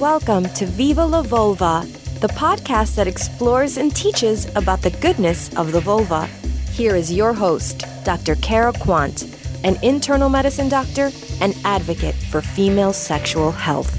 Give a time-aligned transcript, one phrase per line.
[0.00, 1.86] Welcome to Viva la Vulva,
[2.20, 6.26] the podcast that explores and teaches about the goodness of the vulva.
[6.70, 8.34] Here is your host, Dr.
[8.34, 9.24] Kara Quant,
[9.64, 13.90] an internal medicine doctor and advocate for female sexual health.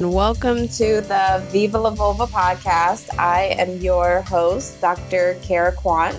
[0.00, 3.18] Welcome to the Viva la Vulva podcast.
[3.18, 5.36] I am your host, Dr.
[5.42, 6.18] Kara Quant,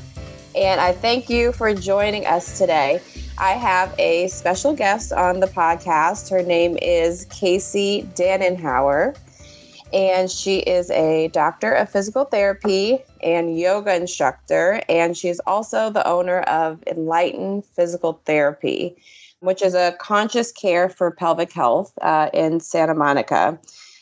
[0.55, 3.01] and I thank you for joining us today.
[3.39, 6.31] I have a special guest on the podcast.
[6.31, 9.15] Her name is Casie Danenhauer,
[9.93, 16.05] and she is a doctor of physical therapy and yoga instructor, and she's also the
[16.07, 18.95] owner of Enlighten Physical Therapy,
[19.41, 23.59] which is a conscious care for pelvic health uh, in Santa Monica.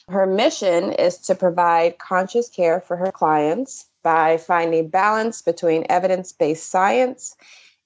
[0.08, 6.32] Her mission is to provide conscious care for her clients by finding balance between evidence
[6.32, 7.36] based science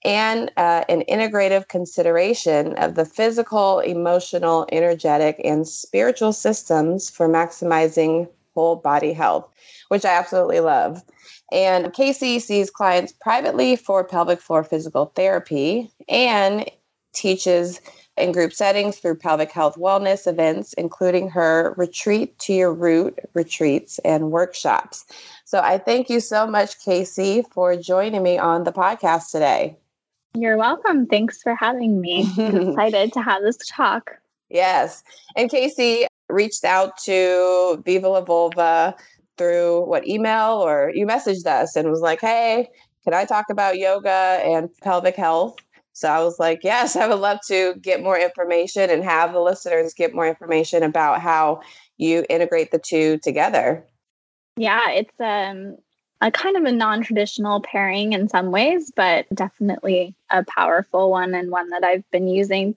[0.06, 8.28] and uh, an integrative consideration of the physical, emotional, energetic, and spiritual systems for maximizing
[8.54, 9.50] whole body health,
[9.90, 11.04] which I absolutely love.
[11.52, 16.70] And Casie sees clients privately for pelvic floor physical therapy and
[17.14, 17.82] teaches
[18.18, 24.00] in group settings through pelvic health wellness events, including her retreat to your root retreats
[24.00, 25.06] and workshops.
[25.46, 29.78] So I thank you so much, Casie, for joining me on the podcast today.
[30.36, 31.08] You're welcome.
[31.08, 32.22] Thanks for having me.
[32.38, 34.12] excited to have this talk.
[34.50, 35.04] Yes.
[35.36, 38.96] And Casie reached out to Viva La Vulva
[39.38, 42.70] through what email or you messaged us and was like, hey,
[43.04, 45.58] can I talk about yoga and pelvic health?
[45.94, 49.42] So I was like, yes, I would love to get more information and have the
[49.42, 51.62] listeners get more information about how
[51.98, 53.86] you integrate the two together.
[54.56, 55.78] Yeah, it's um
[56.22, 61.50] a kind of a non-traditional pairing in some ways, but definitely a powerful one and
[61.50, 62.76] one that I've been using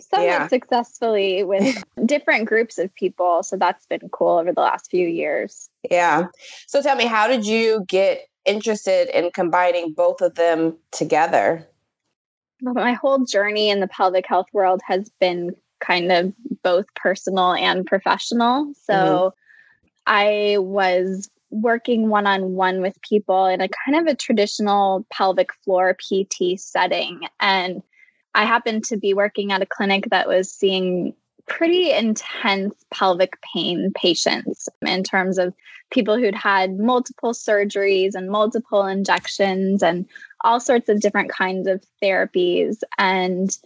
[0.00, 0.48] somewhat yeah.
[0.48, 3.42] successfully with different groups of people.
[3.42, 5.68] So that's been cool over the last few years.
[5.90, 6.28] Yeah.
[6.66, 11.66] So tell me, how did you get interested in combining both of them together?
[12.62, 16.32] My whole journey in the pelvic health world has been kind of
[16.62, 18.72] both personal and professional.
[18.82, 19.38] So mm-hmm.
[20.06, 25.52] I was working one on one with people in a kind of a traditional pelvic
[25.64, 27.20] floor PT setting.
[27.40, 27.82] And
[28.34, 31.14] I happened to be working at a clinic that was seeing
[31.46, 35.54] pretty intense pelvic pain patients in terms of
[35.90, 40.06] people who'd had multiple surgeries and multiple injections and
[40.44, 42.82] all sorts of different kinds of therapies.
[42.98, 43.56] And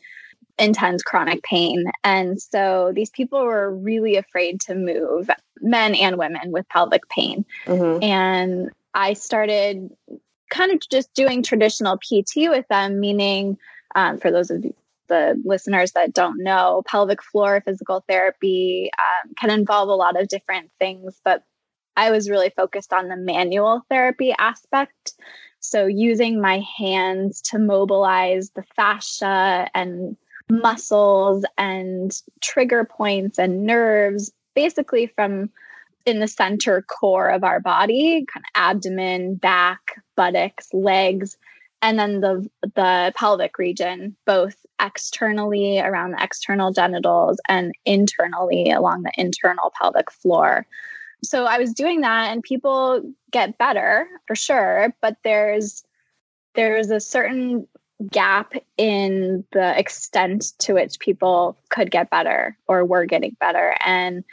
[0.59, 1.85] intense chronic pain.
[2.05, 5.31] And so these people were really afraid to move,
[5.61, 7.45] men and women with pelvic pain.
[7.67, 8.03] Mm-hmm.
[8.03, 9.91] And I started
[10.51, 13.57] kind of just doing traditional PT with them, meaning
[13.95, 14.63] um, for those of
[15.09, 20.29] the listeners that don't know, pelvic floor physical therapy um, can involve a lot of
[20.29, 21.43] different things, but
[21.97, 25.13] I was really focused on the manual therapy aspect.
[25.61, 30.17] So, using my hands to mobilize the fascia and
[30.53, 35.51] muscles and trigger points and nerves, basically from
[36.05, 39.81] in the center core of our body, kind of abdomen, back,
[40.17, 41.37] buttocks, legs,
[41.81, 49.03] and then the the pelvic region, both externally around the external genitals and internally along
[49.03, 50.67] the internal pelvic floor.
[51.25, 55.85] So I was doing that and people get better for sure, but there's
[56.55, 57.67] there's a certain
[58.11, 63.75] gap in the extent to which people could get better or were getting better.
[63.85, 64.25] And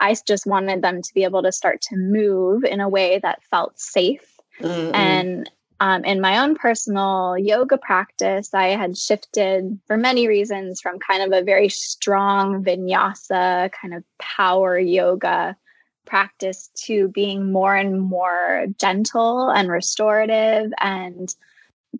[0.00, 3.42] I just wanted them to be able to start to move in a way that
[3.44, 4.38] felt safe.
[4.60, 4.94] Mm-hmm.
[4.94, 10.98] And um, in my own personal yoga practice, I had shifted for many reasons from
[10.98, 15.56] kind of a very strong vinyasa, kind of power yoga
[16.04, 21.34] practice to being more and more gentle and restorative and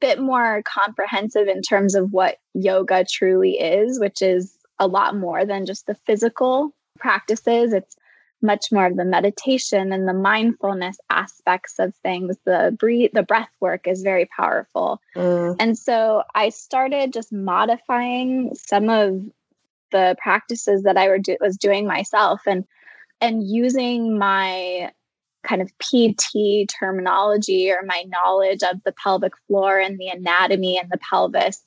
[0.01, 5.45] bit more comprehensive in terms of what yoga truly is, which is a lot more
[5.45, 7.73] than just the physical practices.
[7.73, 7.97] It's
[8.43, 12.37] much more of the meditation and the mindfulness aspects of things.
[12.45, 15.01] The breathe, the breath work is very powerful.
[15.15, 15.57] Mm.
[15.61, 19.23] And so I started just modifying some of
[19.93, 22.65] the practices that I do- was doing myself and
[23.21, 24.91] and using my
[25.43, 30.91] kind of PT terminology or my knowledge of the pelvic floor and the anatomy and
[30.91, 31.63] the pelvis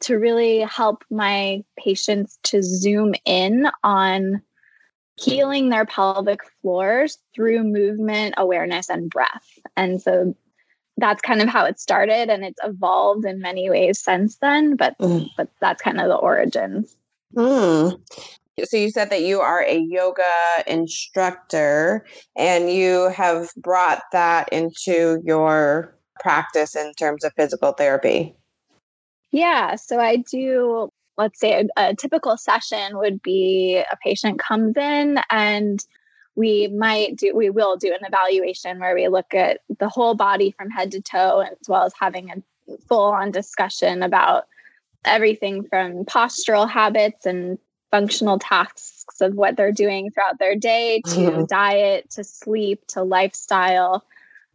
[0.00, 4.42] to really help my patients to zoom in on
[5.16, 9.58] healing their pelvic floors through movement, awareness, and breath.
[9.76, 10.34] And so
[10.96, 14.96] that's kind of how it started and it's evolved in many ways since then, but
[14.98, 15.28] mm.
[15.36, 16.96] but that's kind of the origins.
[17.34, 18.00] Mm.
[18.62, 20.22] So you said that you are a yoga
[20.66, 22.06] instructor
[22.36, 28.36] and you have brought that into your practice in terms of physical therapy.
[29.32, 34.76] Yeah, so I do let's say a, a typical session would be a patient comes
[34.76, 35.84] in and
[36.36, 40.52] we might do we will do an evaluation where we look at the whole body
[40.52, 44.46] from head to toe as well as having a full on discussion about
[45.04, 47.58] everything from postural habits and
[47.94, 51.44] functional tasks of what they're doing throughout their day to mm-hmm.
[51.44, 54.04] diet to sleep to lifestyle.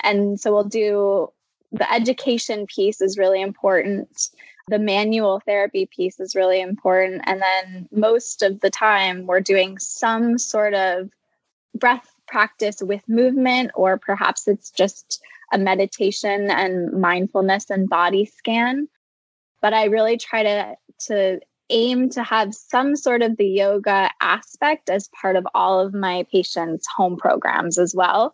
[0.01, 1.31] And so we'll do
[1.71, 4.27] the education piece is really important.
[4.67, 7.21] The manual therapy piece is really important.
[7.27, 11.09] And then most of the time we're doing some sort of
[11.73, 18.89] breath practice with movement or perhaps it's just a meditation and mindfulness and body scan.
[19.61, 20.75] But i really try to
[21.07, 21.39] to
[21.69, 26.25] aim to have some sort of the yoga aspect as part of all of my
[26.31, 28.33] patients home programs as well.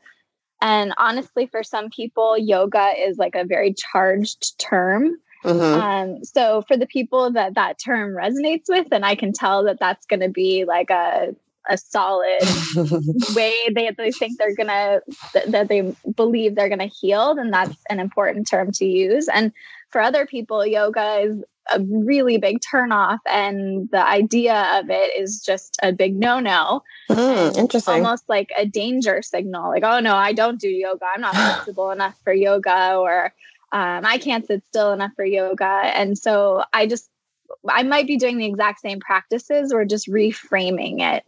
[0.62, 5.18] And honestly for some people yoga is like a very charged term.
[5.44, 5.80] Mm-hmm.
[5.80, 9.78] um, so for the people that that term resonates with and i can tell that
[9.80, 11.36] that's going to be like a
[11.70, 12.42] a solid
[13.36, 15.02] way they, they think they're gonna
[15.34, 19.28] th- that they believe they're gonna heal then that's an important term to use.
[19.28, 19.52] And
[19.90, 25.42] for other people yoga is a really big turnoff and the idea of it is
[25.42, 26.84] just a big no-no.
[27.10, 27.94] Mm, interesting.
[27.94, 31.06] almost like a danger signal like oh no i don't do yoga.
[31.14, 33.34] I'm not flexible enough for yoga or
[33.72, 35.66] um, i can't sit still enough for yoga.
[35.66, 37.10] And so i just
[37.70, 41.24] I might be doing the exact same practices or just reframing it.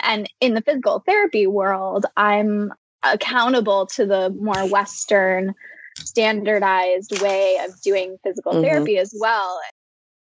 [0.00, 2.72] And in the physical therapy world, I'm
[3.02, 5.54] accountable to the more Western
[5.98, 8.62] standardized way of doing physical mm-hmm.
[8.62, 9.60] therapy as well.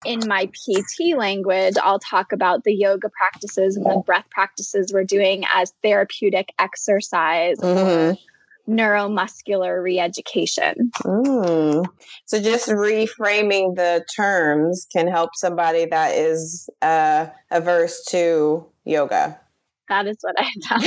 [0.05, 5.05] In my PT language, I'll talk about the yoga practices and the breath practices we're
[5.05, 8.73] doing as therapeutic exercise mm-hmm.
[8.73, 10.75] neuromuscular reeducation.
[11.03, 11.87] Mm.
[12.27, 19.41] So, just reframing the terms can help somebody that is uh, averse to yoga.
[19.89, 20.85] That is what I found.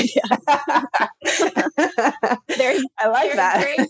[2.58, 3.88] there's, I like that.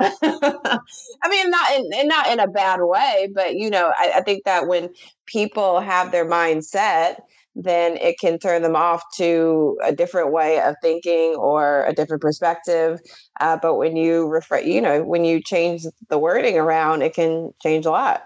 [0.00, 4.44] I mean, not in, not in a bad way, but you know, I, I think
[4.44, 4.90] that when
[5.26, 7.20] people have their mindset,
[7.54, 12.22] then it can turn them off to a different way of thinking or a different
[12.22, 13.00] perspective.
[13.40, 17.50] Uh, but when you refer, you know, when you change the wording around, it can
[17.62, 18.22] change a lot.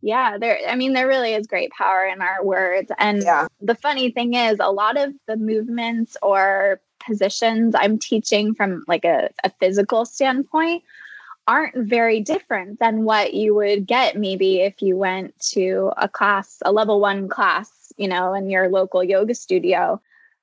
[0.00, 2.90] Yeah, there I mean there really is great power in our words.
[2.98, 3.48] And yeah.
[3.60, 9.04] the funny thing is a lot of the movements or positions I'm teaching from like
[9.04, 10.84] a, a physical standpoint
[11.48, 16.58] aren't very different than what you would get maybe if you went to a class,
[16.64, 20.00] a level one class, you know, in your local yoga studio.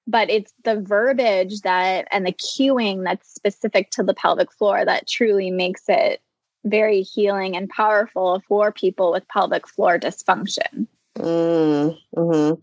[0.08, 5.08] But it's the verbiage that and the cueing that's specific to the pelvic floor that
[5.08, 6.22] truly makes it
[6.66, 10.88] very healing and powerful for people with pelvic floor dysfunction.
[11.18, 12.54] Mm, hmm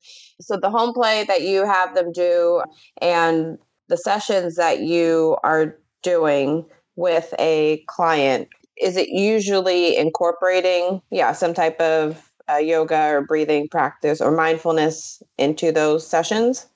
[0.40, 2.62] So, the home play that you have them do
[3.00, 3.58] and
[3.88, 6.66] the sessions that you are doing
[6.96, 8.48] with a client,
[8.80, 15.22] is it usually incorporating, yeah, some type of uh, yoga or breathing practice or mindfulness
[15.38, 16.66] into those sessions?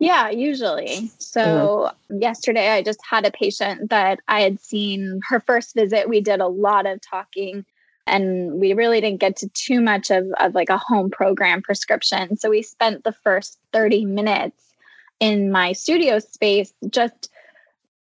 [0.00, 1.12] Yeah, usually.
[1.18, 2.22] So mm-hmm.
[2.22, 6.08] yesterday I just had a patient that I had seen her first visit.
[6.08, 7.66] We did a lot of talking
[8.06, 12.36] and we really didn't get to too much of, of like a home program prescription.
[12.38, 14.72] So we spent the first 30 minutes
[15.20, 17.30] in my studio space just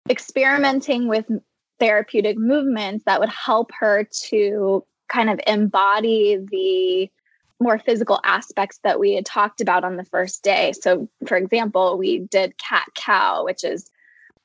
[0.10, 1.26] experimenting with
[1.80, 7.10] therapeutic movements that would help her to kind of embody the
[7.60, 10.74] more physical aspects that we had talked about on the first day.
[10.74, 13.90] So, for example, we did cat cow, which is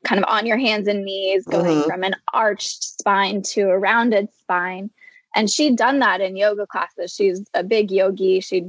[0.05, 1.89] kind of on your hands and knees, going mm-hmm.
[1.89, 4.91] from an arched spine to a rounded spine.
[5.35, 7.15] And she'd done that in yoga classes.
[7.15, 8.41] She's a big yogi.
[8.41, 8.67] She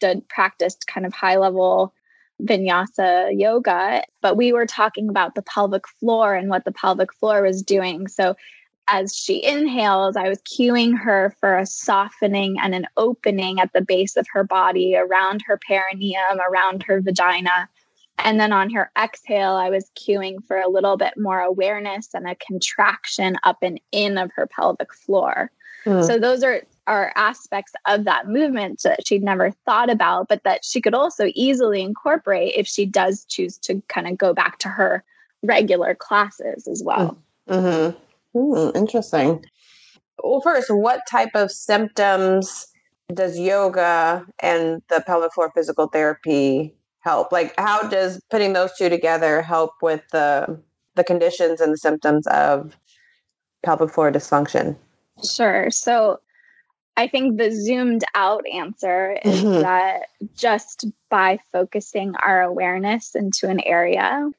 [0.00, 1.94] did practiced kind of high level
[2.42, 7.42] vinyasa yoga, but we were talking about the pelvic floor and what the pelvic floor
[7.42, 8.08] was doing.
[8.08, 8.34] So
[8.88, 13.80] as she inhales, I was cueing her for a softening and an opening at the
[13.80, 17.68] base of her body, around her perineum, around her vagina.
[18.18, 22.28] And then on her exhale, I was cueing for a little bit more awareness and
[22.28, 25.50] a contraction up and in of her pelvic floor.
[25.84, 26.06] Mm.
[26.06, 30.64] So those are are aspects of that movement that she'd never thought about, but that
[30.64, 34.68] she could also easily incorporate if she does choose to kind of go back to
[34.68, 35.04] her
[35.42, 37.16] regular classes as well.
[37.48, 37.96] Mm-hmm.
[38.34, 39.44] Hmm, interesting.
[40.22, 42.66] Well, first, what type of symptoms
[43.12, 47.32] does yoga and the pelvic floor physical therapy help?
[47.32, 50.60] Like, how does putting those two together help with the
[50.94, 52.76] the conditions and the symptoms of
[53.64, 54.76] pelvic floor dysfunction?
[55.24, 55.70] Sure.
[55.70, 56.20] So,
[56.96, 59.62] I think the zoomed out answer is mm-hmm.
[59.62, 64.30] that just by focusing our awareness into an area,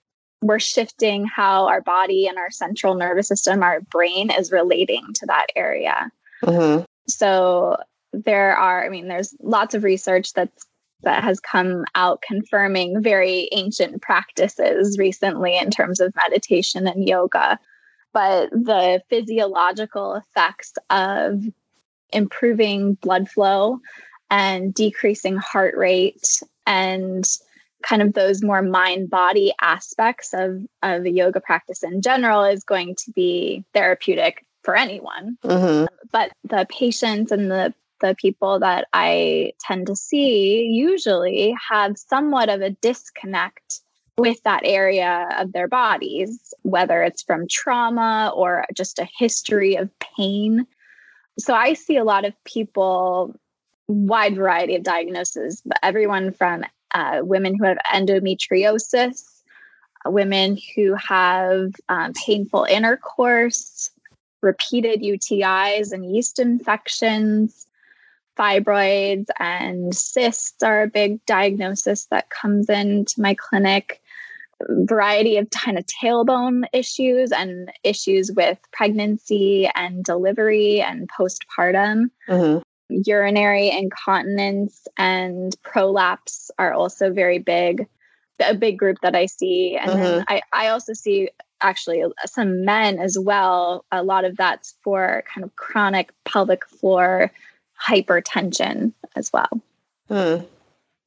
[0.44, 5.26] we're shifting how our body and our central nervous system, our brain is relating to
[5.26, 6.12] that area.
[6.44, 6.84] Mm-hmm.
[7.08, 7.78] So
[8.12, 10.66] there are, I mean, there's lots of research that's
[11.04, 17.60] that has come out confirming very ancient practices recently in terms of meditation and yoga.
[18.14, 21.44] But the physiological effects of
[22.12, 23.80] improving blood flow
[24.30, 27.28] and decreasing heart rate and
[27.84, 32.64] kind of those more mind body aspects of, of the yoga practice in general is
[32.64, 35.38] going to be therapeutic for anyone.
[35.44, 35.86] Mm-hmm.
[36.12, 42.50] But the patients and the the people that I tend to see usually have somewhat
[42.50, 43.80] of a disconnect
[44.18, 49.90] with that area of their bodies, whether it's from trauma or just a history of
[50.00, 50.68] pain.
[51.40, 53.40] So I see a lot of people,
[53.88, 59.42] wide variety of diagnoses, but everyone from uh, women who have endometriosis,
[60.06, 63.90] women who have um, painful intercourse,
[64.42, 67.66] repeated UTIs and yeast infections,
[68.38, 74.02] fibroids and cysts are a big diagnosis that comes into my clinic.
[74.70, 82.10] Variety of kind of tailbone issues and issues with pregnancy and delivery and postpartum.
[82.30, 82.62] Mm-hmm
[83.06, 87.88] urinary incontinence and prolapse are also very big
[88.40, 89.78] a big group that i see.
[89.80, 91.30] And then I, I also see
[91.62, 93.86] actually some men as well.
[93.92, 97.32] A lot of that's for kind of chronic pelvic floor
[97.88, 99.50] hypertension as well.
[100.10, 100.44] Hmm.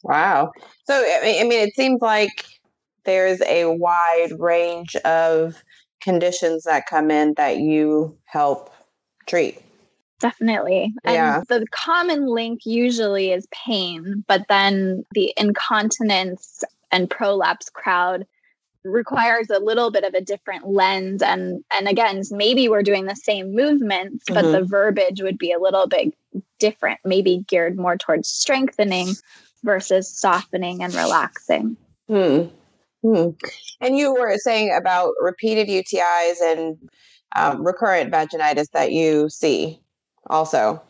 [0.02, 0.52] wow.
[0.84, 2.44] So i mean it seems like
[3.04, 5.62] there's a wide range of
[6.00, 8.72] conditions that come in that you help
[9.26, 9.60] treat
[10.20, 10.94] Definitely.
[11.04, 11.38] Yeah.
[11.38, 18.26] And the common link usually is pain, but then the incontinence and prolapse crowd
[18.84, 23.16] requires a little bit of a different lens and and again maybe we're doing the
[23.16, 24.52] same movements but mm-hmm.
[24.52, 26.14] the verbiage would be a little bit
[26.60, 29.08] different maybe geared more towards strengthening
[29.64, 31.76] versus softening and relaxing
[32.08, 32.42] hmm.
[33.02, 33.30] Hmm.
[33.80, 36.78] and you were saying about repeated utis and
[37.34, 39.80] um, recurrent vaginitis that you see
[40.28, 40.82] also.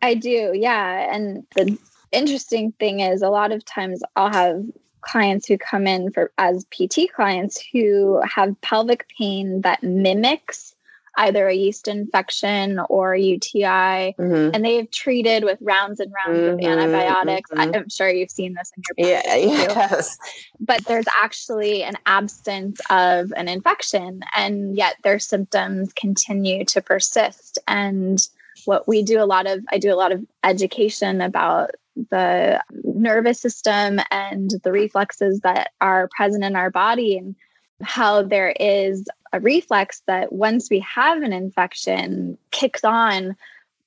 [0.00, 1.14] I do, yeah.
[1.14, 1.78] And the
[2.10, 4.64] interesting thing is, a lot of times I'll have
[5.00, 10.74] clients who come in for as PT clients who have pelvic pain that mimics
[11.16, 14.50] either a yeast infection or UTI, mm-hmm.
[14.54, 17.50] and they've treated with rounds and rounds mm-hmm, of antibiotics.
[17.50, 17.74] Mm-hmm.
[17.74, 20.16] I'm sure you've seen this in your yeah, yes.
[20.58, 27.58] But there's actually an absence of an infection, and yet their symptoms continue to persist.
[27.68, 28.18] And
[28.64, 31.70] what we do a lot of i do a lot of education about
[32.10, 37.36] the nervous system and the reflexes that are present in our body and
[37.82, 43.36] how there is a reflex that once we have an infection kicks on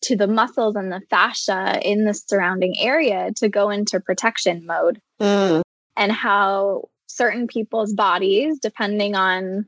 [0.02, 5.02] to the muscles and the fascia in the surrounding area to go into protection mode
[5.20, 5.62] mm.
[5.96, 9.66] and how certain people's bodies depending on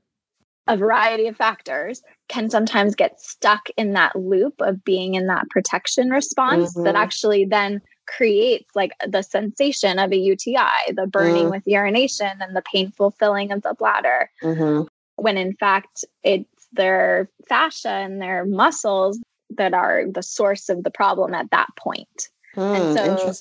[0.68, 5.50] a variety of factors can sometimes get stuck in that loop of being in that
[5.50, 6.84] protection response mm-hmm.
[6.84, 11.52] that actually then creates like the sensation of a UTI, the burning mm.
[11.52, 14.30] with urination and the painful filling of the bladder.
[14.42, 14.84] Mm-hmm.
[15.16, 19.20] When in fact, it's their fascia and their muscles
[19.52, 22.30] that are the source of the problem at that point.
[22.56, 23.34] Mm, and so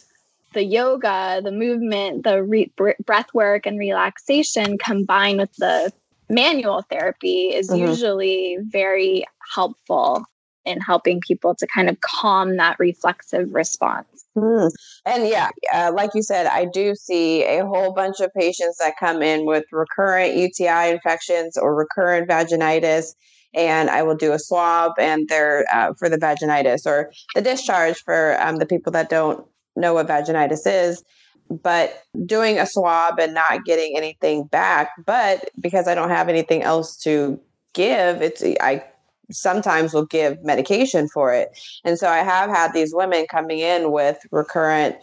[0.52, 2.72] the yoga, the movement, the re-
[3.04, 5.92] breath work and relaxation combined with the
[6.28, 7.86] manual therapy is mm-hmm.
[7.86, 10.24] usually very helpful
[10.64, 14.24] in helping people to kind of calm that reflexive response.
[14.36, 14.70] Mm.
[15.06, 18.94] And yeah, uh, like you said, I do see a whole bunch of patients that
[18.98, 23.14] come in with recurrent UTI infections or recurrent vaginitis.
[23.54, 28.02] And I will do a swab and they're uh, for the vaginitis or the discharge
[28.04, 31.02] for um, the people that don't know what vaginitis is
[31.50, 36.62] but doing a swab and not getting anything back but because i don't have anything
[36.62, 37.40] else to
[37.74, 38.82] give it's i
[39.30, 41.58] sometimes will give medication for it.
[41.84, 44.96] And so i have had these women coming in with recurrent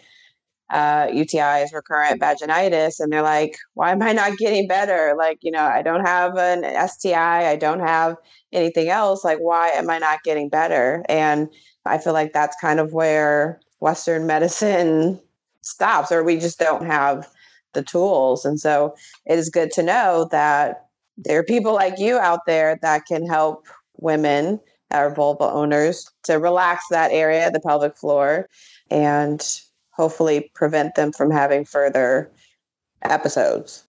[0.70, 5.14] uh, utis recurrent vaginitis and they're like why am i not getting better?
[5.18, 8.16] Like you know i don't have an sti i don't have
[8.52, 9.24] anything else.
[9.24, 11.04] Like why am i not getting better?
[11.10, 11.50] And
[11.86, 15.20] i feel like that's kind of where Western medicine
[15.66, 17.28] stops, or we just don't have
[17.74, 18.46] the tools.
[18.46, 22.80] And so it is good to know that there are people like you out there
[22.82, 23.68] that can help
[23.98, 24.60] women
[24.94, 28.48] or vulva owners to relax that area, the pelvic floor,
[28.90, 29.60] and
[29.92, 32.32] hopefully prevent them from having further
[33.04, 33.84] episodes.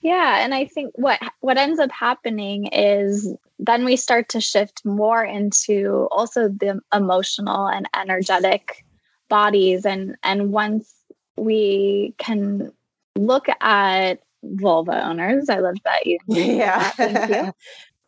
[0.00, 4.84] Yeah, and I think what what ends up happening is then we start to shift
[4.84, 8.84] more into also the emotional and energetic
[9.28, 10.94] bodies and and once
[11.38, 12.72] we can
[13.16, 16.90] look at vulva owners, I love that you Yeah.
[16.90, 17.52] Thank you.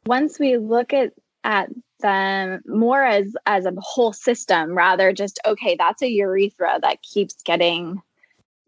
[0.07, 1.13] Once we look at
[1.45, 1.71] at
[2.01, 7.35] them more as as a whole system rather just okay, that's a urethra that keeps
[7.43, 8.01] getting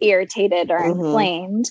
[0.01, 0.91] irritated or Mhm.
[0.93, 1.71] inflamed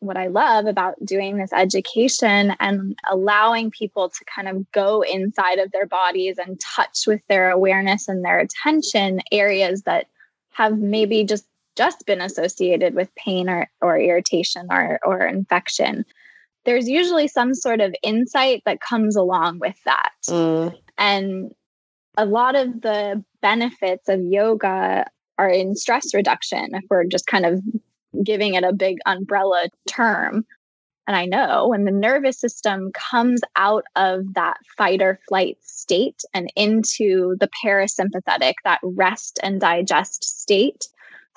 [0.00, 5.58] what I love about doing this education and allowing people to kind of go inside
[5.58, 10.06] of their bodies and touch with their awareness and their attention areas that
[10.52, 11.44] have maybe just
[11.82, 16.04] just been associated with pain or, or irritation or, or infection
[16.66, 21.50] there's usually some sort of insight that comes along with that Mm, and
[22.16, 25.06] a lot of the benefits of yoga
[25.38, 27.60] are in stress reduction if we're just kind of
[28.22, 30.44] giving it a big umbrella term.
[31.06, 36.22] And I know when the nervous system comes out of that fight or flight state
[36.34, 40.88] and into the parasympathetic, that rest and digest state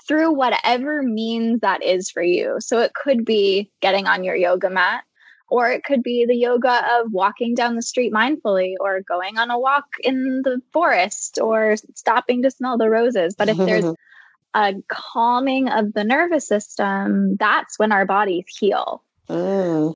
[0.07, 2.57] through whatever means that is for you.
[2.60, 5.03] So it could be getting on your yoga mat,
[5.50, 9.51] or it could be the yoga of walking down the street mindfully, or going on
[9.51, 13.36] a walk in the forest, or stopping to smell the roses.
[13.38, 13.93] But if there's
[14.53, 19.03] a calming of the nervous system, that's when our bodies heal.
[19.29, 19.93] Mm,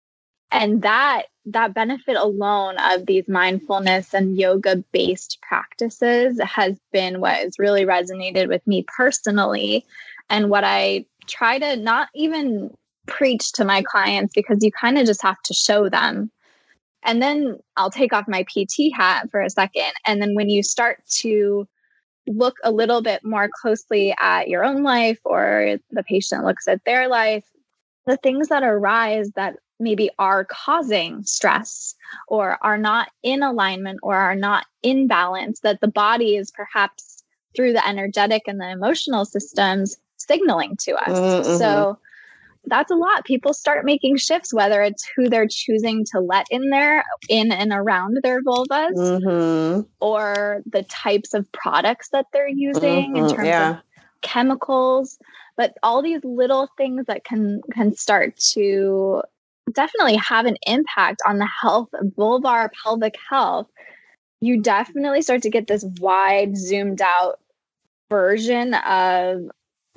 [0.52, 7.36] And that that benefit alone of these mindfulness and yoga based practices has been what
[7.36, 9.86] has really resonated with me personally
[10.30, 12.76] and what I try to not even
[13.06, 16.30] preach to my clients because you kind of just have to show them.
[17.04, 20.64] And then I'll take off my PT hat for a second and then when you
[20.64, 21.68] start to
[22.28, 26.84] look a little bit more closely at your own life or the patient looks at
[26.84, 27.46] their life,
[28.06, 31.96] the things that arise that maybe are causing stress
[32.28, 37.24] or are not in alignment or are not in balance, that the body is perhaps
[37.56, 41.10] through the energetic and the emotional systems signaling to us.
[41.10, 41.58] Mhm.
[41.58, 41.98] So
[42.66, 43.26] that's a lot.
[43.26, 47.72] People start making shifts, whether it's who they're choosing to let in there, in and
[47.72, 53.48] around their vulvas, mhm, or the types of products that they're using in mhm, terms
[53.48, 53.72] yeah.
[53.72, 53.78] of
[54.22, 55.20] chemicals
[55.58, 59.22] but all these little things that can can start to
[59.74, 63.68] definitely have an impact on the health of vulvar pelvic health.
[64.42, 67.40] You definitely start to get this wide zoomed out
[68.10, 69.42] version of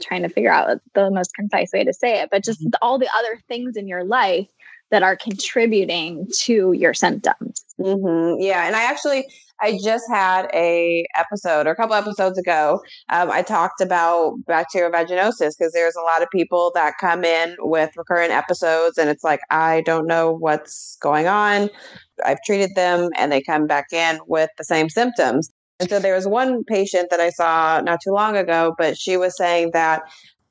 [0.00, 2.70] trying to figure out the most concise way to say it but just mm-hmm.
[2.82, 4.48] all the other things in your life
[4.90, 9.24] that are contributing to your symptoms hmm Yeah, and I actually
[9.62, 12.80] I just had a episode or a couple episodes ago.
[13.10, 17.56] Um, I talked about bacterial vaginosis because there's a lot of people that come in
[17.58, 21.68] with recurrent episodes, and it's like I don't know what's going on.
[22.24, 25.50] I've treated them, and they come back in with the same symptoms.
[25.78, 29.16] And so there was one patient that I saw not too long ago, but she
[29.16, 30.02] was saying that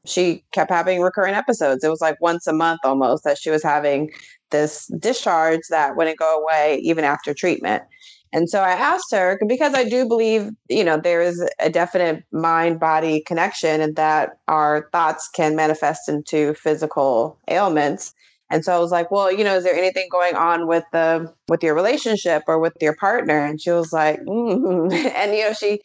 [0.06, 1.84] she kept having recurrent episodes.
[1.84, 4.12] It was like once a month almost that she was having
[4.52, 7.84] this discharge that wouldn't go away even after treatment.
[8.32, 12.24] And so I asked her because I do believe, you know, there is a definite
[12.32, 18.14] mind body connection and that our thoughts can manifest into physical ailments.
[18.52, 21.32] And so I was like, well, you know, is there anything going on with the
[21.48, 23.38] with your relationship or with your partner?
[23.38, 24.92] And she was like, mm.
[25.16, 25.82] and you know, she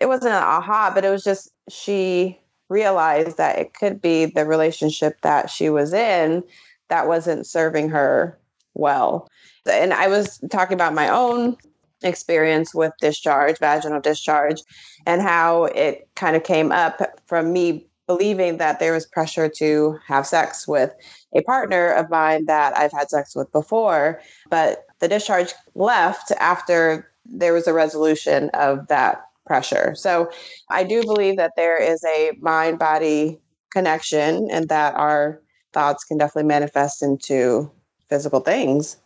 [0.00, 2.40] it wasn't an aha, but it was just she
[2.74, 6.42] realized that it could be the relationship that she was in
[6.88, 8.36] that wasn't serving her
[8.74, 9.28] well.
[9.70, 11.56] And I was talking about my own
[12.02, 14.60] experience with discharge, vaginal discharge,
[15.06, 19.98] and how it kind of came up from me believing that there was pressure to
[20.06, 20.92] have sex with
[21.32, 24.20] a partner of mine that I've had sex with before.
[24.50, 29.94] But the discharge left after there was a resolution of that pressure.
[29.94, 30.30] So
[30.70, 33.38] I do believe that there is a mind body
[33.70, 35.40] connection and that our
[35.72, 37.70] thoughts can definitely manifest into
[38.08, 38.96] physical things.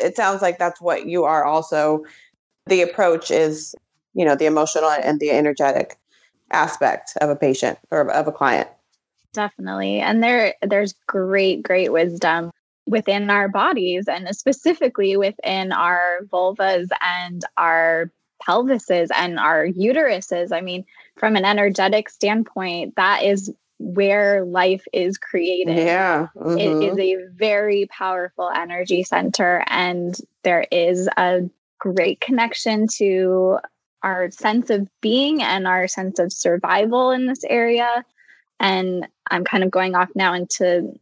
[0.00, 2.04] It sounds like that's what you are also.
[2.66, 3.74] The approach is,
[4.14, 5.98] you know, the emotional and the energetic
[6.50, 8.68] aspect of a patient or of a client.
[9.32, 10.00] Definitely.
[10.00, 12.50] And there there's great, great wisdom
[12.86, 18.10] within our bodies and specifically within our vulvas and our
[18.48, 20.52] pelvises and our uteruses.
[20.52, 20.84] I mean,
[21.16, 25.76] from an energetic standpoint, that is where life is created.
[25.76, 26.28] Yeah.
[26.36, 26.58] Mm-hmm.
[26.58, 33.58] It is a very powerful energy center, and there is a great connection to
[34.02, 38.04] our sense of being and our sense of survival in this area.
[38.60, 40.98] And I'm kind of going off now into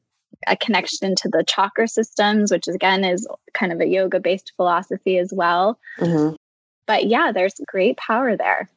[0.47, 5.19] a connection to the chakra systems, which again is kind of a yoga based philosophy
[5.19, 5.79] as well.
[5.99, 6.35] Mm-hmm.
[6.87, 8.69] But yeah, there's great power there.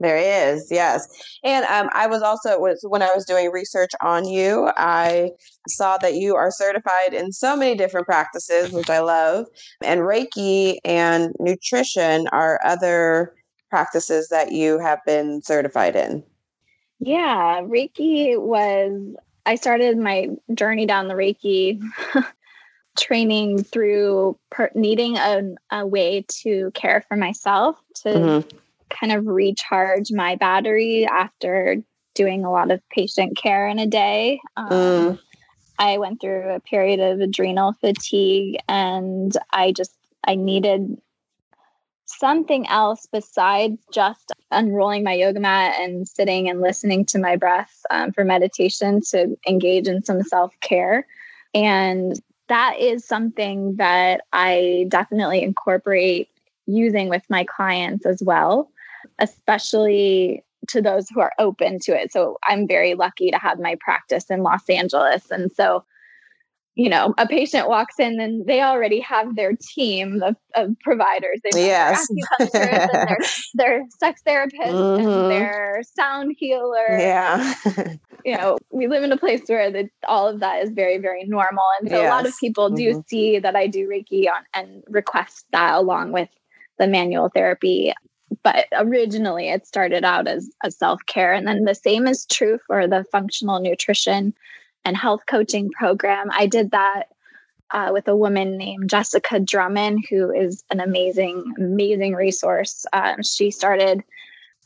[0.00, 1.06] There is, yes.
[1.44, 5.30] And um, I was also was when I was doing research on you, I
[5.68, 9.46] saw that you are certified in so many different practices, which I love.
[9.80, 13.34] And Reiki and nutrition are other
[13.70, 16.24] practices that you have been certified in.
[16.98, 19.14] Yeah, Reiki was
[19.46, 21.80] I started my journey down the Reiki
[22.98, 28.56] training through per- needing a, a, way to care for myself to mm-hmm.
[28.90, 31.76] kind of recharge my battery after
[32.14, 34.40] doing a lot of patient care in a day.
[34.56, 35.18] Um, mm.
[35.78, 39.92] I went through a period of adrenal fatigue and I just
[40.24, 40.98] I needed
[42.04, 47.74] something else besides just unrolling my yoga mat and sitting and listening to my breath
[47.90, 51.06] um, for meditation to engage in some self care.
[51.54, 52.20] And
[52.52, 56.28] that is something that I definitely incorporate
[56.66, 58.70] using with my clients as well,
[59.18, 62.12] especially to those who are open to it.
[62.12, 65.30] So I'm very lucky to have my practice in Los Angeles.
[65.30, 65.82] And so
[66.74, 71.40] you know, a patient walks in and they already have their team of, of providers.
[71.44, 72.06] They've yes.
[72.38, 73.18] their, their,
[73.54, 75.06] their sex therapist mm-hmm.
[75.06, 76.86] and their sound healer.
[76.88, 77.54] Yeah.
[78.24, 81.24] you know, we live in a place where the, all of that is very, very
[81.24, 81.64] normal.
[81.80, 82.06] And so yes.
[82.06, 83.00] a lot of people do mm-hmm.
[83.06, 86.30] see that I do Reiki on and request that along with
[86.78, 87.92] the manual therapy.
[88.42, 91.34] But originally it started out as a self care.
[91.34, 94.32] And then the same is true for the functional nutrition
[94.84, 96.28] and health coaching program.
[96.32, 97.04] I did that
[97.72, 102.84] uh, with a woman named Jessica Drummond, who is an amazing, amazing resource.
[102.92, 104.02] Um, she started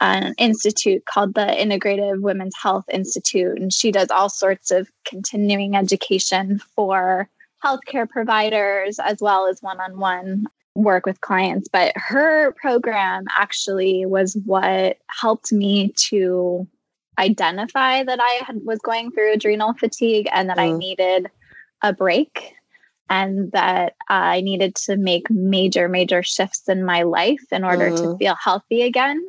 [0.00, 5.74] an institute called the Integrative Women's Health Institute, and she does all sorts of continuing
[5.74, 7.28] education for
[7.64, 11.68] healthcare providers as well as one on one work with clients.
[11.72, 16.66] But her program actually was what helped me to
[17.18, 20.74] identify that I had, was going through adrenal fatigue and that mm.
[20.74, 21.26] I needed
[21.82, 22.52] a break
[23.08, 27.96] and that I needed to make major, major shifts in my life in order mm.
[27.96, 29.24] to feel healthy again.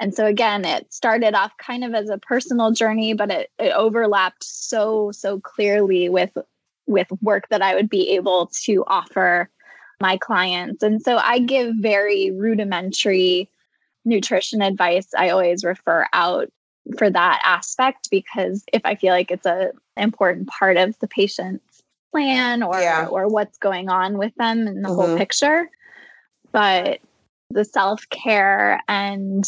[0.00, 3.72] And so again, it started off kind of as a personal journey, but it, it
[3.72, 6.36] overlapped so, so clearly with
[6.86, 9.50] with work that I would be able to offer
[10.00, 10.82] my clients.
[10.82, 13.50] And so I give very rudimentary
[14.06, 15.08] nutrition advice.
[15.16, 16.50] I always refer out
[16.96, 21.82] for that aspect because if I feel like it's a important part of the patient's
[22.10, 23.06] plan or yeah.
[23.06, 24.94] or what's going on with them in the mm-hmm.
[24.94, 25.68] whole picture.
[26.52, 27.00] But
[27.50, 29.44] the self-care and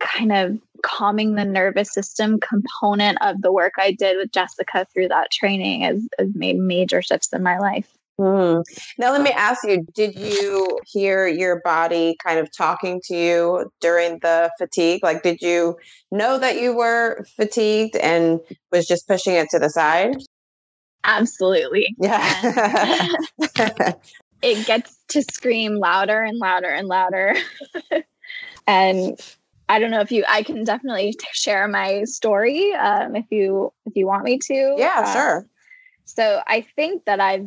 [0.00, 5.08] kind of calming the nervous system component of the work I did with Jessica through
[5.08, 7.95] that training has, has made major shifts in my life.
[8.18, 8.64] Mm.
[8.98, 13.70] Now, let me ask you did you hear your body kind of talking to you
[13.80, 15.00] during the fatigue?
[15.02, 15.76] Like, did you
[16.10, 18.40] know that you were fatigued and
[18.72, 20.16] was just pushing it to the side?
[21.04, 21.94] Absolutely.
[21.98, 23.12] Yeah.
[24.42, 27.36] it gets to scream louder and louder and louder.
[28.66, 29.20] and
[29.68, 33.94] I don't know if you I can definitely share my story um, if you if
[33.94, 34.74] you want me to.
[34.76, 35.46] Yeah, uh, sure.
[36.04, 37.46] So I think that I've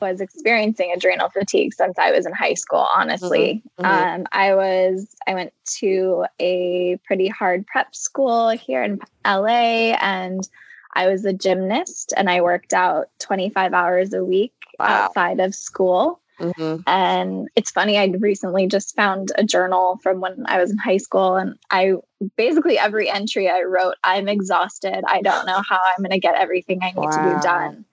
[0.00, 3.62] was experiencing adrenal fatigue since I was in high school, honestly.
[3.78, 3.84] Mm-hmm.
[3.84, 4.20] Mm-hmm.
[4.20, 10.46] Um, I was, I went to a pretty hard prep school here in LA and
[10.94, 14.86] I was a gymnast and I worked out 25 hours a week wow.
[14.86, 16.20] outside of school.
[16.38, 16.82] Mm-hmm.
[16.86, 20.98] And it's funny, I recently just found a journal from when I was in high
[20.98, 21.94] school, and I
[22.36, 25.02] basically every entry I wrote, I'm exhausted.
[25.08, 27.10] I don't know how I'm going to get everything I need wow.
[27.10, 27.86] to do done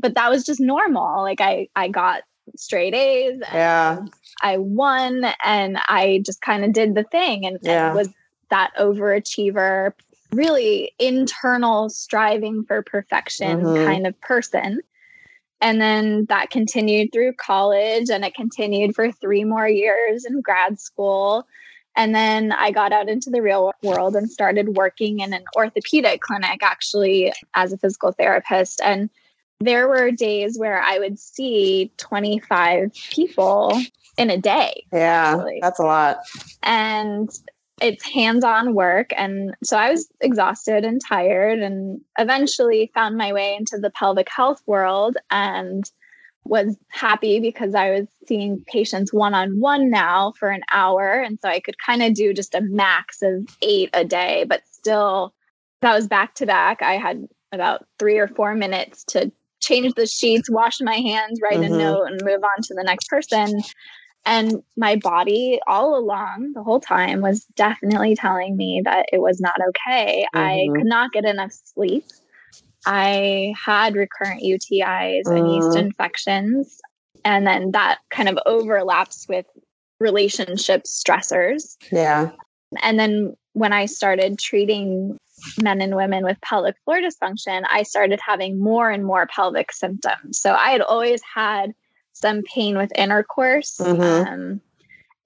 [0.00, 1.22] but that was just normal.
[1.22, 2.22] Like I I got
[2.56, 3.38] straight A's.
[3.52, 4.04] yeah.
[4.42, 7.88] I won and I just kind of did the thing and, yeah.
[7.88, 8.08] and was
[8.50, 9.92] that overachiever,
[10.32, 13.84] really internal striving for perfection mm-hmm.
[13.86, 14.80] kind of person.
[15.60, 20.80] And then that continued through college and it continued for three more years in grad
[20.80, 21.46] school.
[21.96, 26.22] And then I got out into the real world and started working in an orthopedic
[26.22, 28.80] clinic actually as a physical therapist.
[28.82, 29.10] And
[29.60, 33.78] there were days where I would see 25 people
[34.16, 34.84] in a day.
[34.92, 35.58] Yeah, actually.
[35.60, 36.18] that's a lot.
[36.62, 37.30] And
[37.80, 43.54] it's hands-on work and so I was exhausted and tired and eventually found my way
[43.54, 45.90] into the pelvic health world and
[46.44, 51.12] was happy because I was seeing patients one on one now for an hour.
[51.12, 54.62] And so I could kind of do just a max of eight a day, but
[54.70, 55.34] still,
[55.82, 56.82] that was back to back.
[56.82, 61.60] I had about three or four minutes to change the sheets, wash my hands, write
[61.60, 61.74] mm-hmm.
[61.74, 63.62] a note, and move on to the next person.
[64.26, 69.40] And my body, all along the whole time, was definitely telling me that it was
[69.40, 70.26] not okay.
[70.34, 70.38] Mm-hmm.
[70.38, 72.04] I could not get enough sleep.
[72.86, 75.36] I had recurrent UTIs mm.
[75.36, 75.78] and yeast mm-hmm.
[75.78, 76.80] infections.
[77.24, 79.46] And then that kind of overlaps with
[79.98, 81.76] relationship stressors.
[81.92, 82.30] Yeah.
[82.82, 85.18] And then when I started treating
[85.62, 90.38] men and women with pelvic floor dysfunction, I started having more and more pelvic symptoms.
[90.38, 91.74] So I had always had
[92.12, 93.78] some pain with intercourse.
[93.78, 94.32] Mm-hmm.
[94.32, 94.60] Um,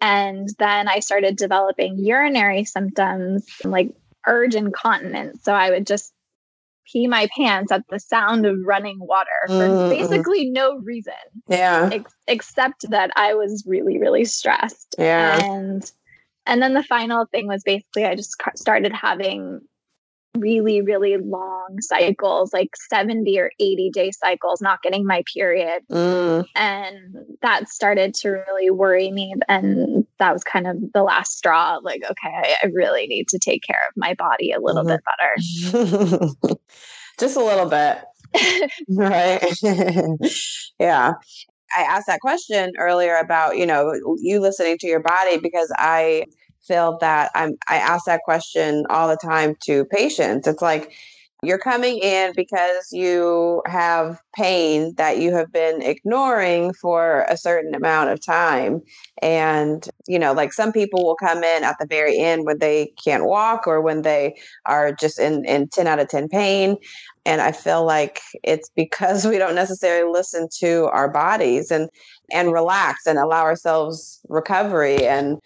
[0.01, 3.91] and then I started developing urinary symptoms like
[4.27, 5.43] urge incontinence.
[5.43, 6.13] So I would just
[6.87, 9.91] pee my pants at the sound of running water for mm-hmm.
[9.91, 11.15] basically no reason.
[11.49, 11.91] Yeah.
[11.93, 14.95] Ex- except that I was really, really stressed.
[14.99, 15.43] Yeah.
[15.43, 15.91] And
[16.47, 19.63] and then the final thing was basically I just started having
[20.37, 25.83] really, really long cycles, like 70 or 80 day cycles, not getting my period.
[25.91, 26.45] Mm.
[26.57, 29.35] And that started to really worry me.
[29.49, 31.79] And that was kind of the last straw.
[31.83, 34.97] Like, okay, I, really need to take care of my body a little mm-hmm.
[35.71, 36.57] bit better.
[37.21, 37.99] Just a little bit.
[38.89, 39.45] right.
[40.81, 41.13] yeah.
[41.77, 46.25] I asked that question earlier about, you know, you listening to your body because I
[46.67, 50.47] feel that I'm I ask that question all the time to patients.
[50.47, 50.93] It's like
[51.45, 57.75] you're coming in because you have pain that you have been ignoring for a certain
[57.75, 58.81] amount of time.
[59.21, 62.93] And, you know, like some people will come in at the very end when they
[63.05, 64.35] can't walk or when they
[64.67, 66.77] are just in, in 10 out of 10 pain.
[67.27, 71.89] And I feel like it's because we don't necessarily listen to our bodies and
[72.33, 75.39] and relax and allow ourselves recovery and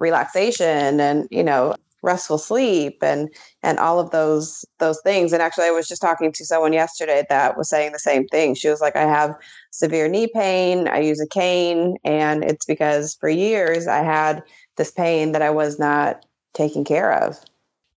[0.00, 3.28] relaxation and you know restful sleep and
[3.62, 5.32] and all of those those things.
[5.32, 8.54] And actually i was just talking to someone yesterday that was saying the same thing.
[8.54, 9.36] She was like i have
[9.70, 10.88] severe knee pain.
[10.88, 14.42] I use a cane and it's because for years i had
[14.76, 17.38] this pain that i was not taking care of.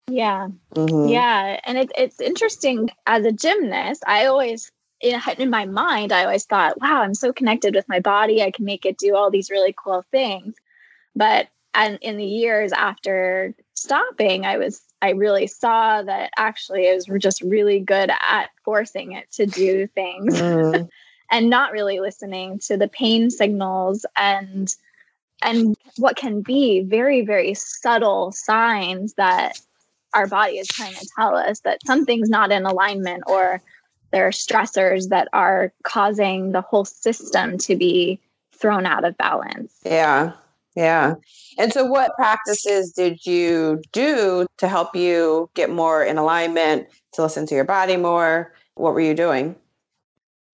[0.07, 0.49] Yeah.
[0.75, 1.07] Mm-hmm.
[1.09, 1.59] yeah.
[1.65, 2.89] And it's it's interesting.
[3.07, 7.31] As a gymnast i always in, in my mind i always thought wow i'm so
[7.31, 8.43] connected with my body.
[8.43, 10.55] I can make it do all these really cool things.
[11.15, 16.93] But and in the years after stopping i was i really saw that actually i
[16.93, 20.89] was just really good at forcing it to do things mm.
[21.31, 24.75] and not really listening to the pain signals and
[25.41, 29.59] and what can be very very subtle signs that
[30.13, 33.61] our body is trying to tell us that something's not in alignment or
[34.11, 38.19] there are stressors that are causing the whole system to be
[38.51, 40.33] thrown out of balance yeah
[40.75, 41.15] yeah.
[41.57, 47.21] And so, what practices did you do to help you get more in alignment, to
[47.21, 48.53] listen to your body more?
[48.75, 49.55] What were you doing?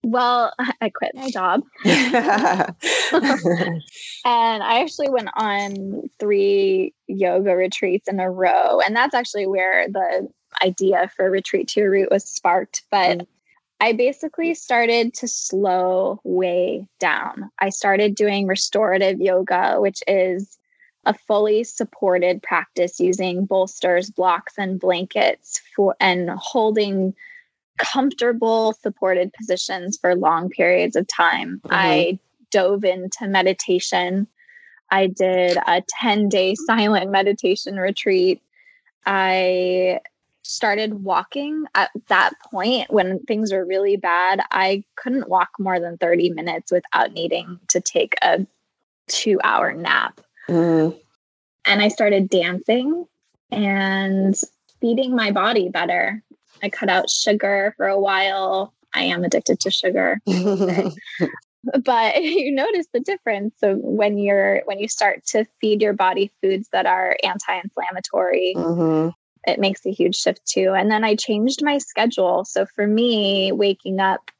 [0.03, 1.61] Well, I quit my job.
[1.85, 2.73] and
[4.63, 8.79] I actually went on three yoga retreats in a row.
[8.79, 10.27] And that's actually where the
[10.63, 12.83] idea for Retreat to Your Root was sparked.
[12.91, 13.27] But mm.
[13.79, 17.49] I basically started to slow way down.
[17.59, 20.57] I started doing restorative yoga, which is
[21.05, 27.15] a fully supported practice using bolsters, blocks, and blankets for and holding
[27.77, 31.61] comfortable supported positions for long periods of time.
[31.63, 31.73] Mm-hmm.
[31.73, 32.19] I
[32.51, 34.27] dove into meditation.
[34.91, 38.41] I did a 10 day silent meditation retreat.
[39.05, 40.01] I
[40.49, 45.97] started walking at that point when things were really bad, I couldn't walk more than
[45.97, 48.45] 30 minutes without needing to take a
[49.07, 50.19] two hour nap.
[50.47, 50.99] Mm.
[51.65, 53.05] And I started dancing
[53.51, 54.39] and
[54.81, 56.23] feeding my body better.
[56.63, 58.73] I cut out sugar for a while.
[58.93, 60.19] I am addicted to sugar.
[61.83, 66.31] but you notice the difference of when you're when you start to feed your body
[66.41, 69.09] foods that are anti-inflammatory mm-hmm
[69.47, 70.73] it makes a huge shift too.
[70.75, 72.45] And then I changed my schedule.
[72.45, 74.31] So for me, waking up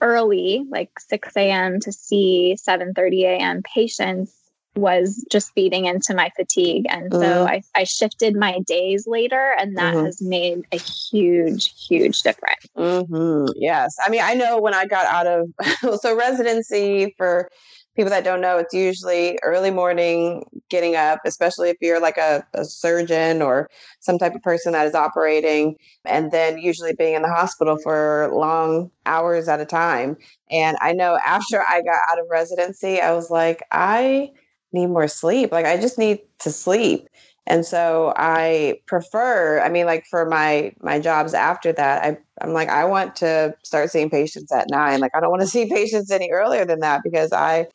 [0.00, 1.80] early, like 6 a.m.
[1.80, 3.62] to see 7:30 a.m.
[3.62, 4.36] patients
[4.74, 6.86] was just feeding into my fatigue.
[6.88, 7.46] And so mm-hmm.
[7.46, 10.06] I, I shifted my days later, and that mm-hmm.
[10.06, 12.66] has made a huge, huge difference.
[12.76, 13.52] Mm-hmm.
[13.56, 13.96] Yes.
[14.04, 17.50] I mean, I know when I got out of, so residency for
[17.94, 22.44] people that don't know, it's usually early morning getting up, especially if you're like a,
[22.54, 23.68] a, surgeon or
[24.00, 28.30] some type of person that is operating, and then usually being in the hospital for
[28.32, 30.16] long hours at a time.
[30.50, 34.30] And I know after I got out of residency, I was like, I
[34.72, 35.52] need more sleep.
[35.52, 37.08] Like, I just need to sleep.
[37.46, 42.52] And so I prefer, I mean, like for my my jobs after that, I I'm
[42.52, 45.00] like, I want to start seeing patients at nine.
[45.00, 47.66] Like I don't want to see patients any earlier than that because I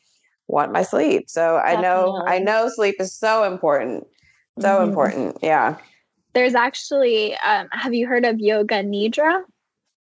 [0.48, 1.30] want my sleep.
[1.30, 4.08] So I know I know sleep is so important.
[4.60, 4.90] So mm-hmm.
[4.90, 5.38] important.
[5.42, 5.78] Yeah.
[6.34, 9.42] There's actually um, have you heard of yoga nidra?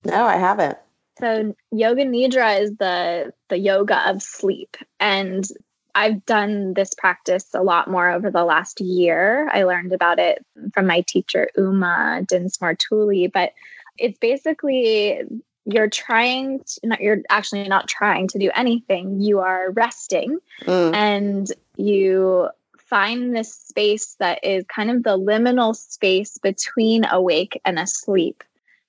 [0.04, 0.78] No, I haven't.
[1.20, 5.48] So yoga nidra is the the yoga of sleep and
[5.94, 9.50] I've done this practice a lot more over the last year.
[9.52, 13.52] I learned about it from my teacher Uma Dinsmore Tuli, but
[13.98, 15.22] it's basically
[15.66, 19.22] you're trying to, not you're actually not trying to do anything.
[19.22, 20.94] You are resting mm.
[20.94, 27.80] and you find this space that is kind of the liminal space between awake and
[27.80, 28.44] asleep.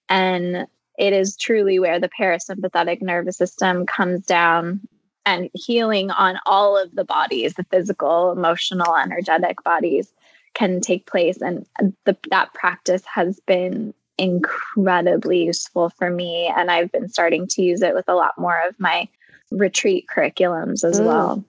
[0.08, 0.66] And
[0.98, 4.80] it is truly where the parasympathetic nervous system comes down
[5.24, 10.12] and healing on all of the bodies the physical emotional energetic bodies
[10.54, 11.40] can take place.
[11.40, 11.64] And
[12.04, 16.52] the, that practice has been incredibly useful for me.
[16.54, 19.08] And I've been starting to use it with a lot more of my
[19.50, 21.06] retreat curriculums as mm.
[21.06, 21.44] well.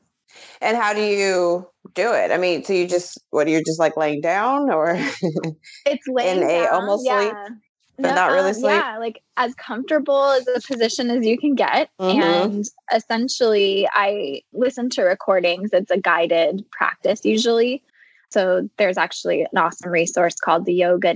[0.61, 2.31] And how do you do it?
[2.31, 4.95] I mean, so you just what are you're just like laying down or
[5.85, 7.19] it's laying in down, a almost yeah.
[7.19, 7.57] sleep,
[7.97, 8.81] but no, not really um, sleep.
[8.81, 11.89] Yeah, like as comfortable as a position as you can get.
[11.99, 12.21] Mm-hmm.
[12.21, 15.69] And essentially I listen to recordings.
[15.73, 17.83] It's a guided practice usually.
[18.33, 21.13] So there's actually an awesome resource called the Yoga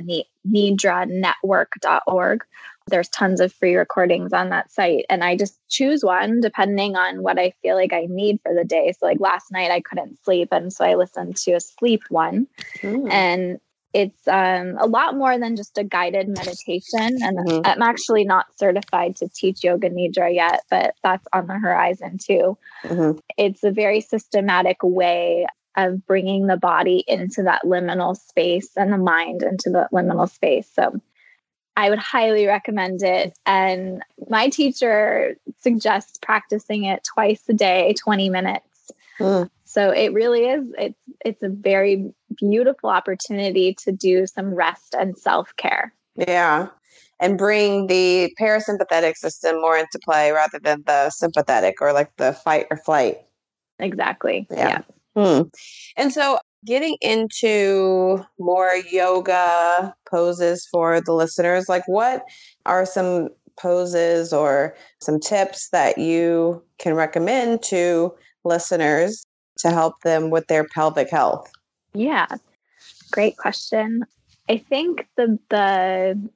[0.47, 2.43] Nidra Network.org.
[2.89, 5.05] There's tons of free recordings on that site.
[5.09, 8.63] And I just choose one depending on what I feel like I need for the
[8.63, 8.93] day.
[8.93, 10.49] So, like last night, I couldn't sleep.
[10.51, 12.47] And so I listened to a sleep one.
[12.81, 13.11] Mm.
[13.11, 13.59] And
[13.93, 17.17] it's um, a lot more than just a guided meditation.
[17.23, 17.61] And mm-hmm.
[17.65, 22.57] I'm actually not certified to teach Yoga Nidra yet, but that's on the horizon too.
[22.83, 23.17] Mm-hmm.
[23.37, 28.97] It's a very systematic way of bringing the body into that liminal space and the
[28.97, 30.69] mind into the liminal space.
[30.73, 30.99] So
[31.77, 33.37] I would highly recommend it.
[33.45, 38.91] And my teacher suggests practicing it twice a day, 20 minutes.
[39.19, 39.49] Mm.
[39.65, 45.17] So it really is it's it's a very beautiful opportunity to do some rest and
[45.17, 45.93] self-care.
[46.15, 46.69] Yeah.
[47.19, 52.33] And bring the parasympathetic system more into play rather than the sympathetic or like the
[52.33, 53.17] fight or flight.
[53.79, 54.47] Exactly.
[54.49, 54.67] Yeah.
[54.67, 54.81] yeah.
[55.17, 55.41] Hmm.
[55.95, 62.23] And so getting into more yoga poses for the listeners, like what
[62.67, 69.25] are some poses or some tips that you can recommend to listeners
[69.57, 71.51] to help them with their pelvic health?
[71.95, 72.27] Yeah.
[73.09, 74.03] Great question.
[74.47, 76.29] I think the the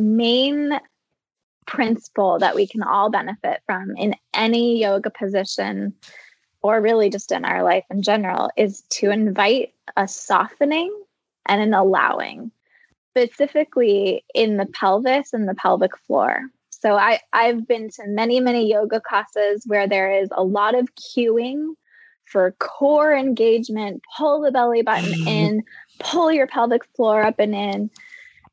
[0.00, 0.78] main
[1.66, 5.94] principle that we can all benefit from in any yoga position
[6.62, 10.96] or really just in our life in general, is to invite a softening
[11.46, 12.50] and an allowing,
[13.10, 16.42] specifically in the pelvis and the pelvic floor.
[16.70, 20.88] So I, I've been to many, many yoga classes where there is a lot of
[20.96, 21.74] cueing
[22.24, 25.26] for core engagement, pull the belly button mm.
[25.26, 25.62] in,
[25.98, 27.90] pull your pelvic floor up and in.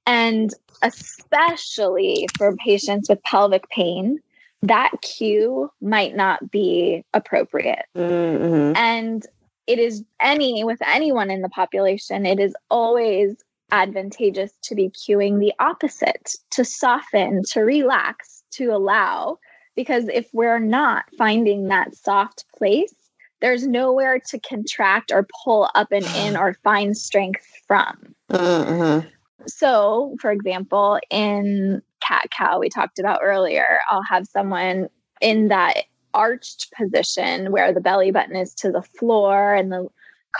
[0.06, 4.20] And especially for patients with pelvic pain,
[4.62, 7.86] that cue might not be appropriate.
[7.96, 8.76] Mm-hmm.
[8.76, 9.26] And
[9.68, 13.38] it is any with anyone in the population, it is always
[13.72, 19.38] advantageous to be cueing the opposite, to soften, to relax, to allow.
[19.76, 22.94] Because if we're not finding that soft place,
[23.42, 28.16] there's nowhere to contract or pull up and in or find strength from.
[28.32, 29.08] Mm-hmm.
[29.48, 34.90] So, for example, in cat cow we talked about earlier, I'll have someone
[35.22, 39.88] in that arched position where the belly button is to the floor and the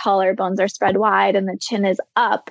[0.00, 2.50] collarbones are spread wide and the chin is up.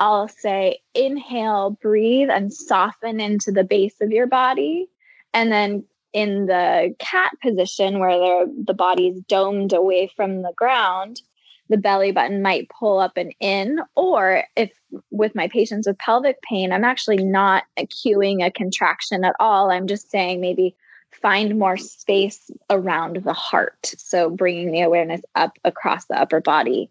[0.00, 4.88] I'll say, inhale, breathe, and soften into the base of your body.
[5.32, 11.22] And then in the cat position where the body is domed away from the ground,
[11.68, 13.80] the belly button might pull up and in.
[13.94, 14.70] Or if
[15.10, 19.70] with my patients with pelvic pain, I'm actually not cueing a contraction at all.
[19.70, 20.76] I'm just saying maybe
[21.10, 23.94] find more space around the heart.
[23.96, 26.90] So bringing the awareness up across the upper body.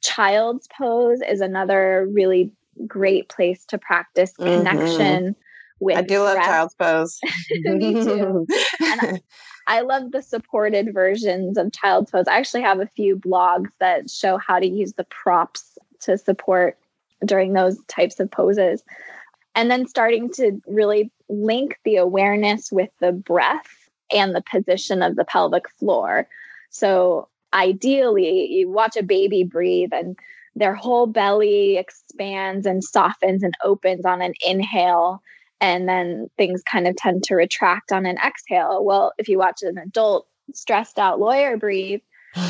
[0.00, 2.52] Child's pose is another really
[2.86, 4.58] great place to practice mm-hmm.
[4.58, 5.40] connection mm-hmm.
[5.80, 5.96] With.
[5.96, 6.46] I do love breath.
[6.46, 7.18] child's pose.
[7.64, 8.46] Me too.
[8.80, 9.20] and
[9.66, 12.28] I love the supported versions of child's pose.
[12.28, 16.78] I actually have a few blogs that show how to use the props to support
[17.24, 18.82] during those types of poses.
[19.54, 25.16] And then starting to really link the awareness with the breath and the position of
[25.16, 26.28] the pelvic floor.
[26.70, 30.18] So ideally, you watch a baby breathe and
[30.56, 35.22] their whole belly expands and softens and opens on an inhale
[35.64, 38.84] and then things kind of tend to retract on an exhale.
[38.84, 42.00] Well, if you watch an adult stressed out lawyer breathe,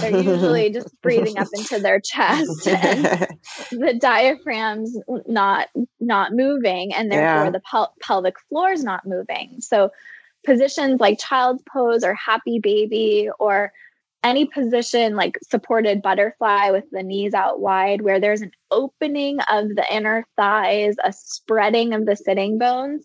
[0.01, 3.29] they're usually just breathing up into their chest and
[3.71, 5.69] the diaphragm's not
[6.01, 7.51] not moving and therefore yeah.
[7.51, 9.61] the pel- pelvic floor is not moving.
[9.61, 9.91] So
[10.45, 13.73] positions like child's pose or happy baby or
[14.25, 19.69] any position like supported butterfly with the knees out wide, where there's an opening of
[19.69, 23.05] the inner thighs, a spreading of the sitting bones,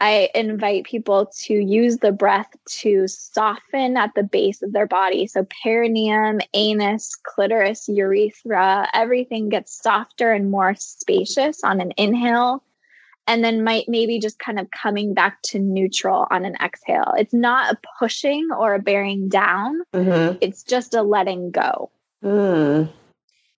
[0.00, 2.50] I invite people to use the breath
[2.80, 5.26] to soften at the base of their body.
[5.26, 12.62] So, perineum, anus, clitoris, urethra, everything gets softer and more spacious on an inhale
[13.26, 17.14] and then might maybe just kind of coming back to neutral on an exhale.
[17.16, 19.80] It's not a pushing or a bearing down.
[19.92, 20.38] Mm-hmm.
[20.40, 21.90] It's just a letting go.
[22.22, 22.90] Mm.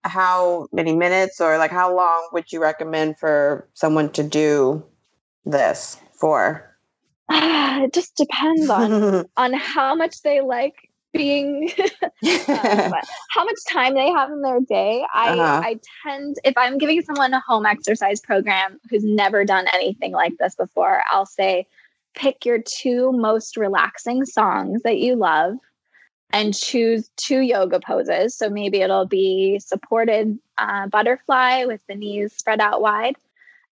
[0.04, 4.84] How many minutes or like how long would you recommend for someone to do
[5.44, 6.76] this for?
[7.30, 11.70] it just depends on on how much they like being
[12.48, 12.92] um,
[13.30, 15.60] how much time they have in their day i uh-huh.
[15.64, 20.32] i tend if i'm giving someone a home exercise program who's never done anything like
[20.38, 21.66] this before i'll say
[22.14, 25.54] pick your two most relaxing songs that you love
[26.30, 32.32] and choose two yoga poses so maybe it'll be supported uh, butterfly with the knees
[32.32, 33.16] spread out wide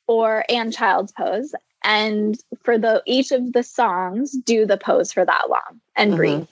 [0.06, 5.24] or and child's pose and for the each of the songs do the pose for
[5.24, 6.16] that long and mm-hmm.
[6.16, 6.46] breathe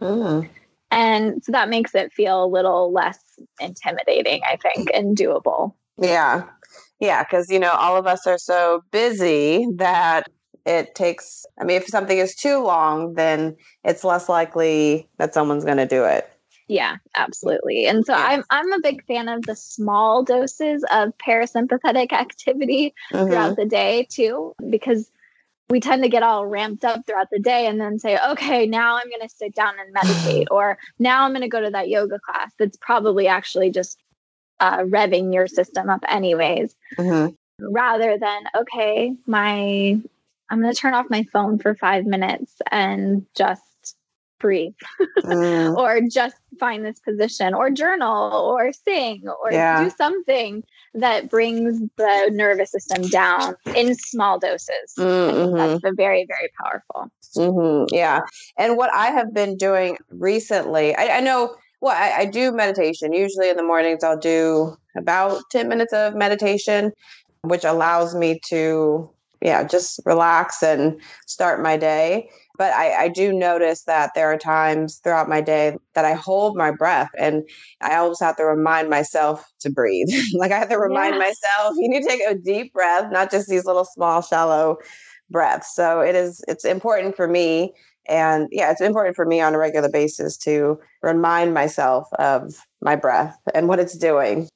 [0.00, 0.48] Mm.
[0.90, 3.18] And so that makes it feel a little less
[3.60, 5.74] intimidating, I think, and doable.
[5.98, 6.44] Yeah.
[7.00, 7.22] Yeah.
[7.24, 10.28] Cause, you know, all of us are so busy that
[10.64, 15.64] it takes, I mean, if something is too long, then it's less likely that someone's
[15.64, 16.30] going to do it.
[16.68, 17.86] Yeah, absolutely.
[17.86, 23.26] And so I'm I'm a big fan of the small doses of parasympathetic activity mm-hmm.
[23.26, 25.10] throughout the day too because
[25.70, 28.96] we tend to get all ramped up throughout the day and then say, okay, now
[28.96, 31.88] I'm going to sit down and meditate, or now I'm going to go to that
[31.88, 32.52] yoga class.
[32.58, 33.98] That's probably actually just
[34.60, 37.34] uh, revving your system up, anyways, mm-hmm.
[37.60, 40.00] rather than, okay, my,
[40.50, 43.62] I'm going to turn off my phone for five minutes and just
[44.38, 44.74] breathe
[45.20, 45.76] mm.
[45.78, 49.84] or just find this position or journal or sing or yeah.
[49.84, 50.64] do something
[50.94, 54.94] that brings the nervous system down in small doses.
[54.98, 55.56] Mm-hmm.
[55.56, 57.10] That's very, very powerful.
[57.36, 57.94] Mm-hmm.
[57.94, 58.20] Yeah.
[58.56, 63.12] And what I have been doing recently, I, I know, well, I, I do meditation.
[63.12, 66.92] Usually in the mornings, I'll do about 10 minutes of meditation,
[67.42, 69.10] which allows me to
[69.40, 72.28] yeah, just relax and start my day.
[72.58, 76.56] But I, I, do notice that there are times throughout my day that I hold
[76.56, 77.48] my breath and
[77.80, 80.08] I always have to remind myself to breathe.
[80.34, 81.36] like I have to remind yes.
[81.40, 84.78] myself, you need to take a deep breath, not just these little small, shallow
[85.30, 85.74] breaths.
[85.74, 87.72] So it is it's important for me.
[88.08, 92.96] And yeah, it's important for me on a regular basis to remind myself of my
[92.96, 94.48] breath and what it's doing.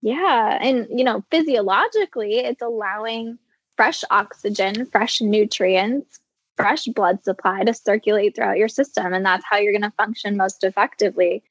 [0.00, 0.58] Yeah.
[0.60, 3.38] And you know, physiologically, it's allowing
[3.76, 6.20] fresh oxygen, fresh nutrients,
[6.60, 9.12] fresh blood supply to circulate throughout your system.
[9.12, 11.42] And that's how you're going to function most effectively.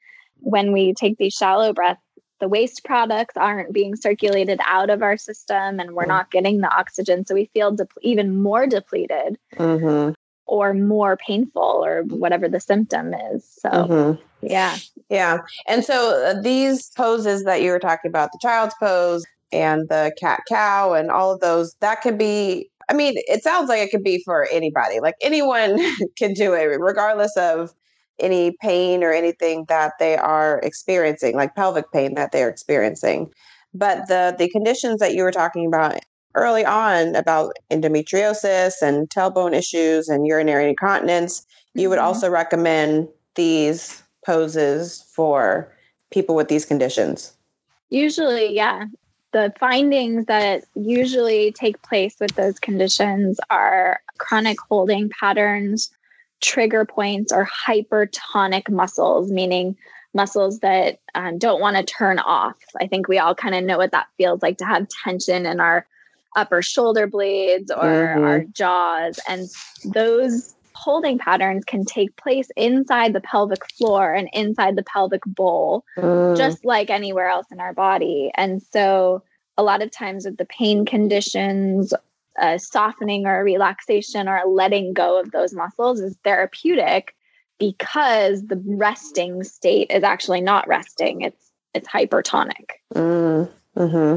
[0.41, 2.01] When we take these shallow breaths,
[2.39, 6.73] the waste products aren't being circulated out of our system and we're not getting the
[6.73, 7.25] oxygen.
[7.25, 10.13] So we feel de- even more depleted mm-hmm.
[10.45, 13.45] or more painful or whatever the symptom is.
[13.45, 14.21] So, mm-hmm.
[14.41, 14.77] yeah.
[15.09, 15.39] Yeah.
[15.67, 20.11] And so uh, these poses that you were talking about, the child's pose, and the
[20.19, 23.91] cat cow and all of those that could be i mean it sounds like it
[23.91, 25.77] could be for anybody like anyone
[26.17, 27.73] can do it regardless of
[28.19, 33.29] any pain or anything that they are experiencing like pelvic pain that they're experiencing
[33.73, 35.99] but the the conditions that you were talking about
[36.35, 41.79] early on about endometriosis and tailbone issues and urinary incontinence mm-hmm.
[41.79, 42.07] you would mm-hmm.
[42.07, 45.73] also recommend these poses for
[46.11, 47.33] people with these conditions
[47.89, 48.85] usually yeah
[49.31, 55.91] the findings that usually take place with those conditions are chronic holding patterns,
[56.41, 59.77] trigger points or hypertonic muscles, meaning
[60.13, 62.55] muscles that um, don't want to turn off.
[62.79, 65.59] I think we all kind of know what that feels like to have tension in
[65.59, 65.85] our
[66.35, 68.23] upper shoulder blades or mm-hmm.
[68.23, 69.19] our jaws.
[69.27, 69.47] And
[69.93, 70.55] those
[70.89, 76.35] holding patterns can take place inside the pelvic floor and inside the pelvic bowl, mm.
[76.35, 78.31] just like anywhere else in our body.
[78.33, 79.21] And so,
[79.55, 81.93] a lot of times with the pain conditions,
[82.41, 87.13] a softening or a relaxation or a letting go of those muscles is therapeutic
[87.59, 94.15] because the resting state is actually not resting it's it's hypertonic mm, hmm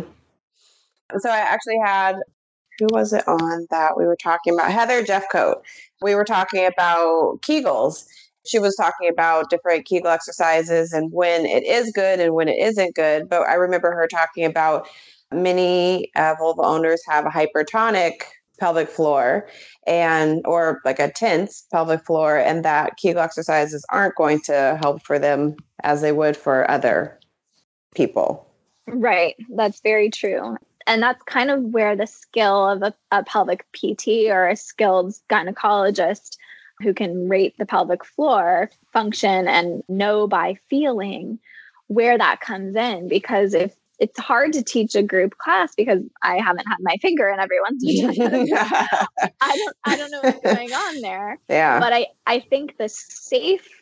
[1.19, 2.17] so i actually had
[2.79, 4.71] who was it on that we were talking about?
[4.71, 5.63] Heather jeffcoat.
[6.01, 8.05] We were talking about kegels.
[8.47, 12.59] She was talking about different kegel exercises and when it is good and when it
[12.59, 14.89] isn't good but i remember her talking about
[15.33, 18.23] many uh, vulva owners have a hypertonic
[18.59, 19.49] pelvic floor
[19.87, 25.03] and or like a tense pelvic floor and that kegel exercises aren't going to help
[25.03, 27.19] for them as they would for other
[27.95, 28.47] people.
[28.87, 29.35] Right.
[29.57, 30.57] That's very true
[30.87, 35.15] and that's kind of where the skill of a, a pelvic pt or a skilled
[35.31, 36.37] gynecologist
[36.81, 41.39] who can rate the pelvic floor function and know by feeling
[41.87, 46.39] where that comes in because if it's hard to teach a group class because I
[46.39, 47.85] haven't had my finger in everyone's
[48.19, 48.45] vagina.
[49.41, 51.39] I don't I don't know what's going on there.
[51.49, 51.79] Yeah.
[51.79, 53.82] But I I think the safe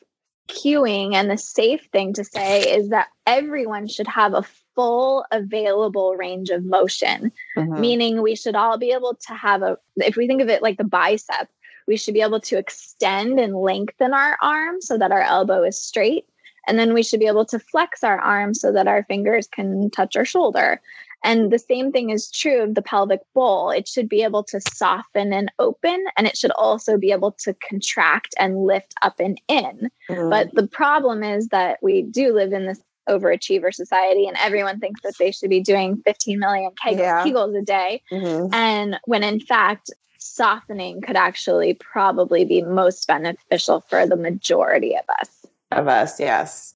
[0.51, 4.45] cueing and the safe thing to say is that everyone should have a
[4.75, 7.81] full available range of motion, mm-hmm.
[7.81, 10.79] meaning we should all be able to have a if we think of it like
[10.79, 11.49] the bicep,
[11.87, 15.81] we should be able to extend and lengthen our arm so that our elbow is
[15.81, 16.27] straight
[16.67, 19.91] and then we should be able to flex our arm so that our fingers can
[19.91, 20.81] touch our shoulder.
[21.23, 23.71] And the same thing is true of the pelvic bowl.
[23.71, 27.55] It should be able to soften and open, and it should also be able to
[27.69, 29.91] contract and lift up and in.
[30.09, 30.31] Mm-hmm.
[30.31, 35.01] But the problem is that we do live in this overachiever society, and everyone thinks
[35.03, 37.25] that they should be doing 15 million kegels, yeah.
[37.25, 38.03] kegels a day.
[38.11, 38.55] Mm-hmm.
[38.55, 45.05] And when in fact, softening could actually probably be most beneficial for the majority of
[45.21, 45.41] us
[45.73, 46.19] of us.
[46.21, 46.75] Yes.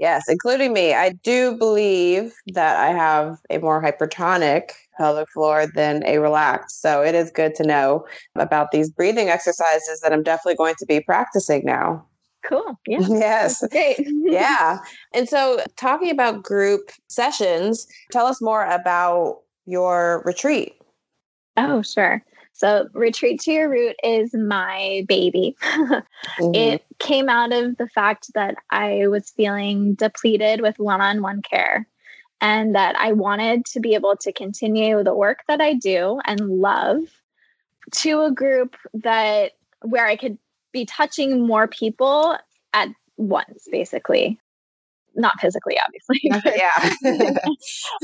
[0.00, 0.94] Yes, including me.
[0.94, 6.80] I do believe that I have a more hypertonic pelvic floor than a relaxed.
[6.80, 10.86] So it is good to know about these breathing exercises that I'm definitely going to
[10.86, 12.06] be practicing now.
[12.42, 12.80] Cool.
[12.86, 13.00] Yeah.
[13.08, 13.62] Yes.
[13.70, 13.98] Great.
[14.24, 14.78] yeah.
[15.12, 20.76] And so, talking about group sessions, tell us more about your retreat.
[21.58, 22.24] Oh, sure.
[22.60, 25.56] So, Retreat to Your Root is my baby.
[25.62, 26.54] mm-hmm.
[26.54, 31.40] It came out of the fact that I was feeling depleted with one on one
[31.40, 31.88] care
[32.42, 36.38] and that I wanted to be able to continue the work that I do and
[36.38, 37.00] love
[37.92, 40.36] to a group that where I could
[40.70, 42.36] be touching more people
[42.74, 44.38] at once, basically.
[45.14, 46.20] Not physically, obviously.
[46.44, 47.38] yeah.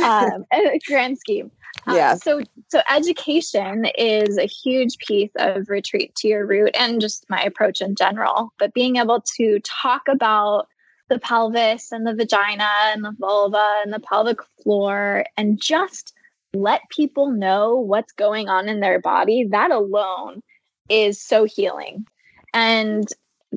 [0.32, 0.46] um,
[0.88, 1.50] grand scheme.
[1.86, 2.14] Um, yeah.
[2.16, 7.40] so so education is a huge piece of retreat to your root and just my
[7.40, 8.52] approach in general.
[8.58, 10.66] But being able to talk about
[11.08, 16.12] the pelvis and the vagina and the vulva and the pelvic floor and just
[16.54, 20.40] let people know what's going on in their body, that alone
[20.88, 22.06] is so healing.
[22.52, 23.06] And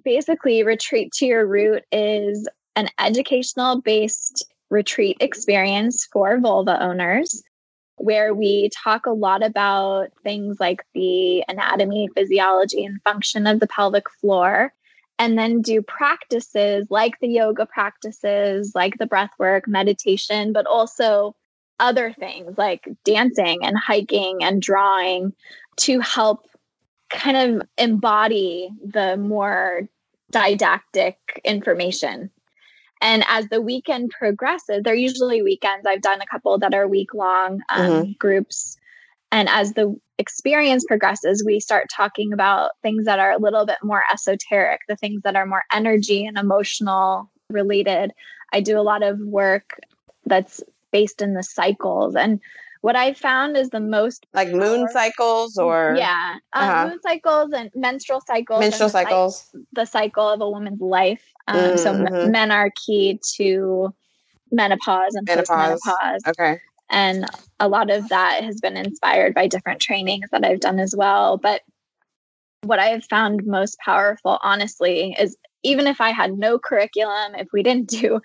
[0.04, 7.42] basically, retreat to your root is an educational based retreat experience for vulva owners
[8.00, 13.68] where we talk a lot about things like the anatomy, physiology, and function of the
[13.68, 14.74] pelvic floor,
[15.18, 21.36] and then do practices like the yoga practices, like the breath work, meditation, but also
[21.80, 25.34] other things like dancing and hiking and drawing
[25.78, 26.46] to help
[27.10, 29.88] kind of embody the more
[30.32, 32.30] didactic information
[33.02, 35.86] and as the weekend progresses, they're usually weekends.
[35.86, 38.12] I've done a couple that are week long um, mm-hmm.
[38.20, 38.78] groups.
[39.32, 43.78] And as the experience progresses, we start talking about things that are a little bit
[43.84, 48.12] more esoteric, the things that are more energy and emotional related.
[48.52, 49.80] I do a lot of work
[50.26, 52.16] that's based in the cycles.
[52.16, 52.42] And
[52.82, 56.88] what I found is the most like moon cycles or yeah, um, uh-huh.
[56.88, 61.24] moon cycles and menstrual cycles, menstrual the cycles, the cycle of a woman's life.
[61.48, 61.78] Um, mm-hmm.
[61.78, 63.94] So m- men are key to
[64.52, 65.82] menopause and menopause.
[65.86, 66.28] postmenopause.
[66.28, 66.60] Okay,
[66.90, 67.26] and
[67.60, 71.38] a lot of that has been inspired by different trainings that I've done as well.
[71.38, 71.62] But
[72.64, 77.50] what I have found most powerful, honestly, is even if I had no curriculum, if
[77.52, 78.22] we didn't do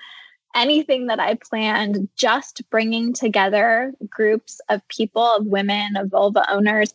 [0.55, 6.95] anything that I planned, just bringing together groups of people, of women, of vulva owners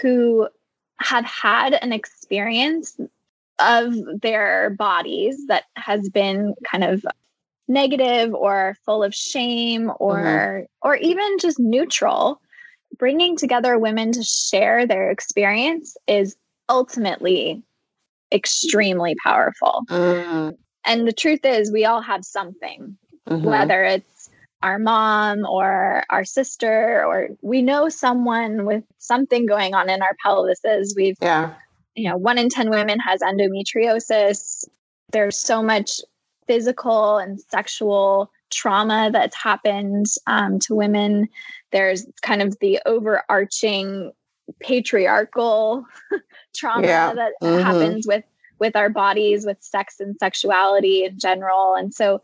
[0.00, 0.48] who
[1.00, 2.98] have had an experience
[3.58, 7.04] of their bodies that has been kind of
[7.68, 10.88] negative or full of shame or mm-hmm.
[10.88, 12.40] or even just neutral
[12.98, 16.36] bringing together women to share their experience is
[16.68, 17.62] ultimately
[18.32, 20.54] extremely powerful mm.
[20.84, 22.96] And the truth is we all have something
[23.28, 23.44] mm-hmm.
[23.44, 24.30] whether it's
[24.62, 30.16] our mom or our sister or we know someone with something going on in our
[30.24, 31.54] pelvises we've yeah
[31.94, 34.64] you know one in 10 women has endometriosis
[35.12, 36.00] there's so much
[36.46, 41.28] physical and sexual trauma that's happened um, to women.
[41.72, 44.12] There's kind of the overarching
[44.60, 45.84] patriarchal
[46.54, 47.14] trauma yeah.
[47.14, 47.62] that mm-hmm.
[47.62, 48.24] happens with
[48.58, 51.74] with our bodies, with sex and sexuality in general.
[51.74, 52.20] And so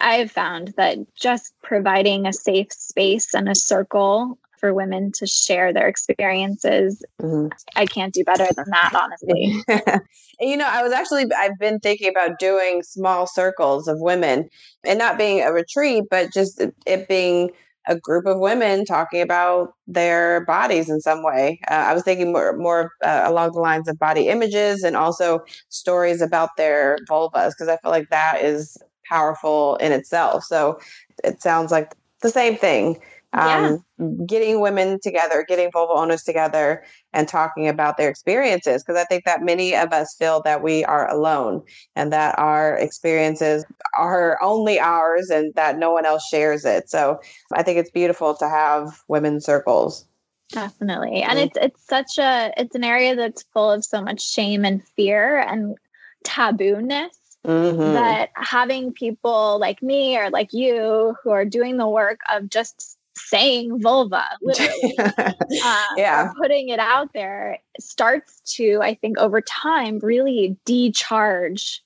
[0.00, 5.72] I've found that just providing a safe space and a circle for women to share
[5.72, 7.02] their experiences.
[7.20, 7.48] Mm-hmm.
[7.74, 9.64] I can't do better than that, honestly.
[10.40, 14.50] you know, I was actually, I've been thinking about doing small circles of women
[14.84, 17.50] and not being a retreat, but just it being
[17.90, 21.60] a group of women talking about their bodies in some way.
[21.70, 25.40] Uh, I was thinking more, more uh, along the lines of body images and also
[25.68, 28.78] stories about their vulvas, because I feel like that is
[29.08, 30.44] powerful in itself.
[30.44, 30.78] So
[31.24, 33.00] it sounds like the same thing
[33.32, 34.06] um, yeah.
[34.26, 38.82] getting women together, getting vulva owners together and talking about their experiences.
[38.82, 41.62] Because I think that many of us feel that we are alone
[41.94, 43.64] and that our experiences
[43.98, 46.90] are only ours and that no one else shares it.
[46.90, 47.20] So
[47.52, 50.06] I think it's beautiful to have women's circles.
[50.50, 51.22] Definitely.
[51.22, 51.46] And mm-hmm.
[51.46, 55.38] it's it's such a it's an area that's full of so much shame and fear
[55.38, 55.76] and
[56.24, 57.10] tabooness
[57.46, 57.94] Mm-hmm.
[57.94, 62.98] that having people like me or like you who are doing the work of just
[63.16, 69.98] saying vulva, literally, uh, yeah, putting it out there starts to, I think, over time,
[70.00, 71.82] really decharge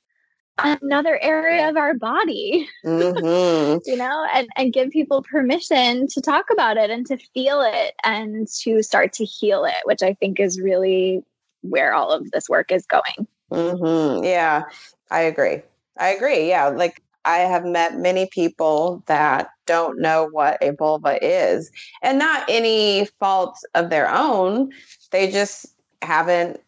[0.59, 3.79] another area of our body mm-hmm.
[3.87, 7.95] you know and and give people permission to talk about it and to feel it
[8.05, 11.25] and to start to heal it which i think is really
[11.62, 13.27] where all of this work is going.
[13.51, 14.25] Mm-hmm.
[14.25, 14.62] yeah
[15.11, 15.62] i agree.
[15.99, 16.49] I agree.
[16.49, 21.70] Yeah like I have met many people that don't know what a vulva is,
[22.03, 24.70] and not any fault of their own.
[25.11, 25.66] They just
[26.03, 26.61] haven't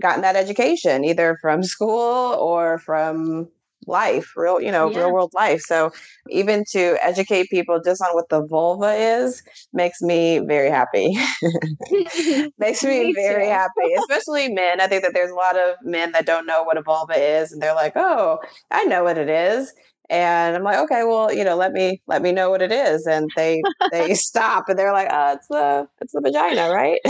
[0.00, 3.48] gotten that education either from school or from
[3.86, 4.98] life, real, you know, yeah.
[4.98, 5.60] real world life.
[5.60, 5.92] So
[6.28, 9.42] even to educate people just on what the vulva is
[9.72, 11.16] makes me very happy.
[12.58, 14.80] makes me, me very happy, especially men.
[14.80, 17.52] I think that there's a lot of men that don't know what a vulva is
[17.52, 18.38] and they're like, "Oh,
[18.70, 19.72] I know what it is."
[20.10, 23.06] And i'm like okay well you know let me let me know what it is
[23.06, 27.00] and they they stop and they're like oh it's the it's the vagina right?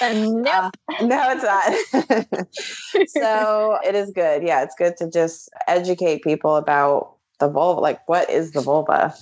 [0.00, 0.72] Nope.
[0.86, 2.46] Uh, no it's not.
[3.06, 4.42] So it is good.
[4.42, 9.14] Yeah it's good to just educate people about the vulva like what is the vulva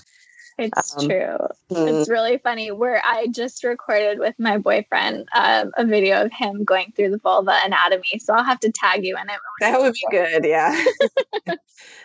[0.59, 1.39] it's um, true.
[1.71, 2.01] Mm.
[2.01, 2.71] It's really funny.
[2.71, 7.19] Where I just recorded with my boyfriend um, a video of him going through the
[7.19, 8.19] vulva anatomy.
[8.19, 9.37] So I'll have to tag you in it.
[9.61, 10.45] That would be good.
[10.45, 10.83] Yeah.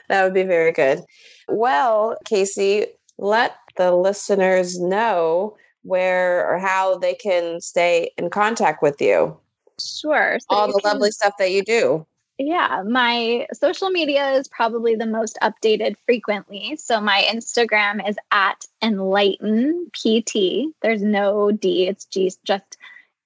[0.09, 1.03] that would be very good.
[1.47, 2.87] Well, Casie,
[3.17, 9.37] let the listeners know where or how they can stay in contact with you.
[9.79, 10.37] Sure.
[10.39, 10.91] So All the can...
[10.91, 12.05] lovely stuff that you do
[12.39, 16.75] yeah, my social media is probably the most updated frequently.
[16.77, 20.73] So my Instagram is at enlighten pt.
[20.81, 22.77] There's no D, it's G, just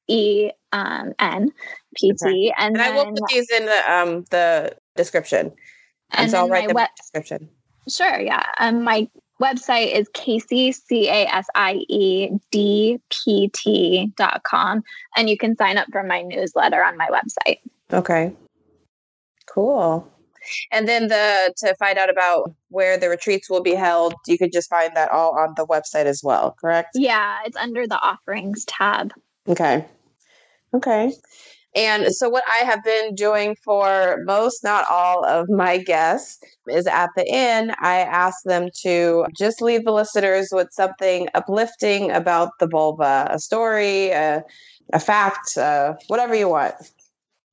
[0.08, 1.52] E um, N
[1.96, 2.54] P T.
[2.58, 5.52] And, and then, I will put these in the um the description.
[6.12, 7.50] And, and so I'll write the description.
[7.90, 8.46] Sure, yeah.
[8.60, 9.10] Um, my
[9.42, 14.84] website is Casie, C A S I E D P T dot com.
[15.18, 17.60] And you can sign up for my newsletter on my website.
[17.92, 18.34] Okay.
[19.54, 20.08] Cool.
[20.72, 24.52] And then the to find out about where the retreats will be held, you could
[24.52, 26.90] just find that all on the website as well, correct?
[26.96, 29.14] Yeah, it's under the offerings tab.
[29.48, 29.86] Okay.
[30.74, 31.14] Okay.
[31.74, 36.86] And so, what I have been doing for most, not all of my guests, is
[36.86, 42.60] at the end, I ask them to just leave the listeners with something uplifting about
[42.60, 44.44] the vulva a story, a,
[44.92, 46.76] a fact, uh, whatever you want.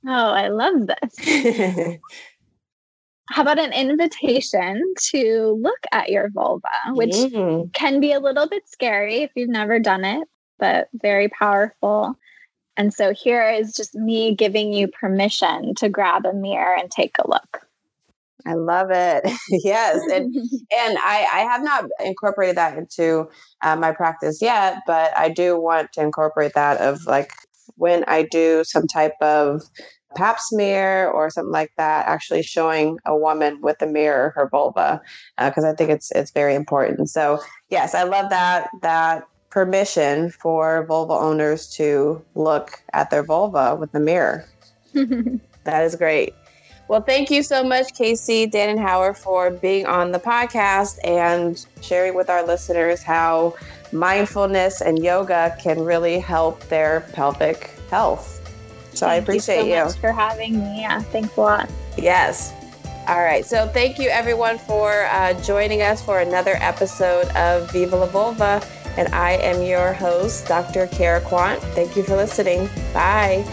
[0.06, 1.98] Oh, I love this.
[3.30, 7.72] How about an invitation to look at your vulva, which mm.
[7.74, 10.26] can be a little bit scary if you've never done it,
[10.58, 12.16] but very powerful.
[12.78, 17.16] And so here is just me giving you permission to grab a mirror and take
[17.18, 17.68] a look.
[18.46, 19.24] I love it.
[19.50, 20.34] yes, and
[20.72, 23.28] and I I have not incorporated that into
[23.62, 27.32] uh, my practice yet, but I do want to incorporate that of like
[27.78, 29.62] when I do some type of
[30.16, 35.00] pap smear or something like that, actually showing a woman with a mirror her vulva,
[35.38, 37.10] because uh, I think it's it's very important.
[37.10, 43.76] So yes, I love that that permission for vulva owners to look at their vulva
[43.76, 44.44] with the mirror.
[44.92, 46.34] that is great.
[46.88, 52.30] Well, thank you so much, Casie Danenhauer, for being on the podcast and sharing with
[52.30, 53.54] our listeners how
[53.92, 58.34] mindfulness and yoga can really help their pelvic health.
[58.92, 59.88] So thank I appreciate you.
[59.88, 60.00] So you.
[60.00, 60.80] for having me.
[60.80, 61.70] Yeah, thanks a lot.
[61.96, 62.52] Yes.
[63.06, 63.44] All right.
[63.44, 68.62] So thank you, everyone, for uh, joining us for another episode of Viva la Vulva.
[68.98, 70.88] And I am your host, Dr.
[70.88, 71.62] Kara Quant.
[71.74, 72.68] Thank you for listening.
[72.92, 73.44] Bye.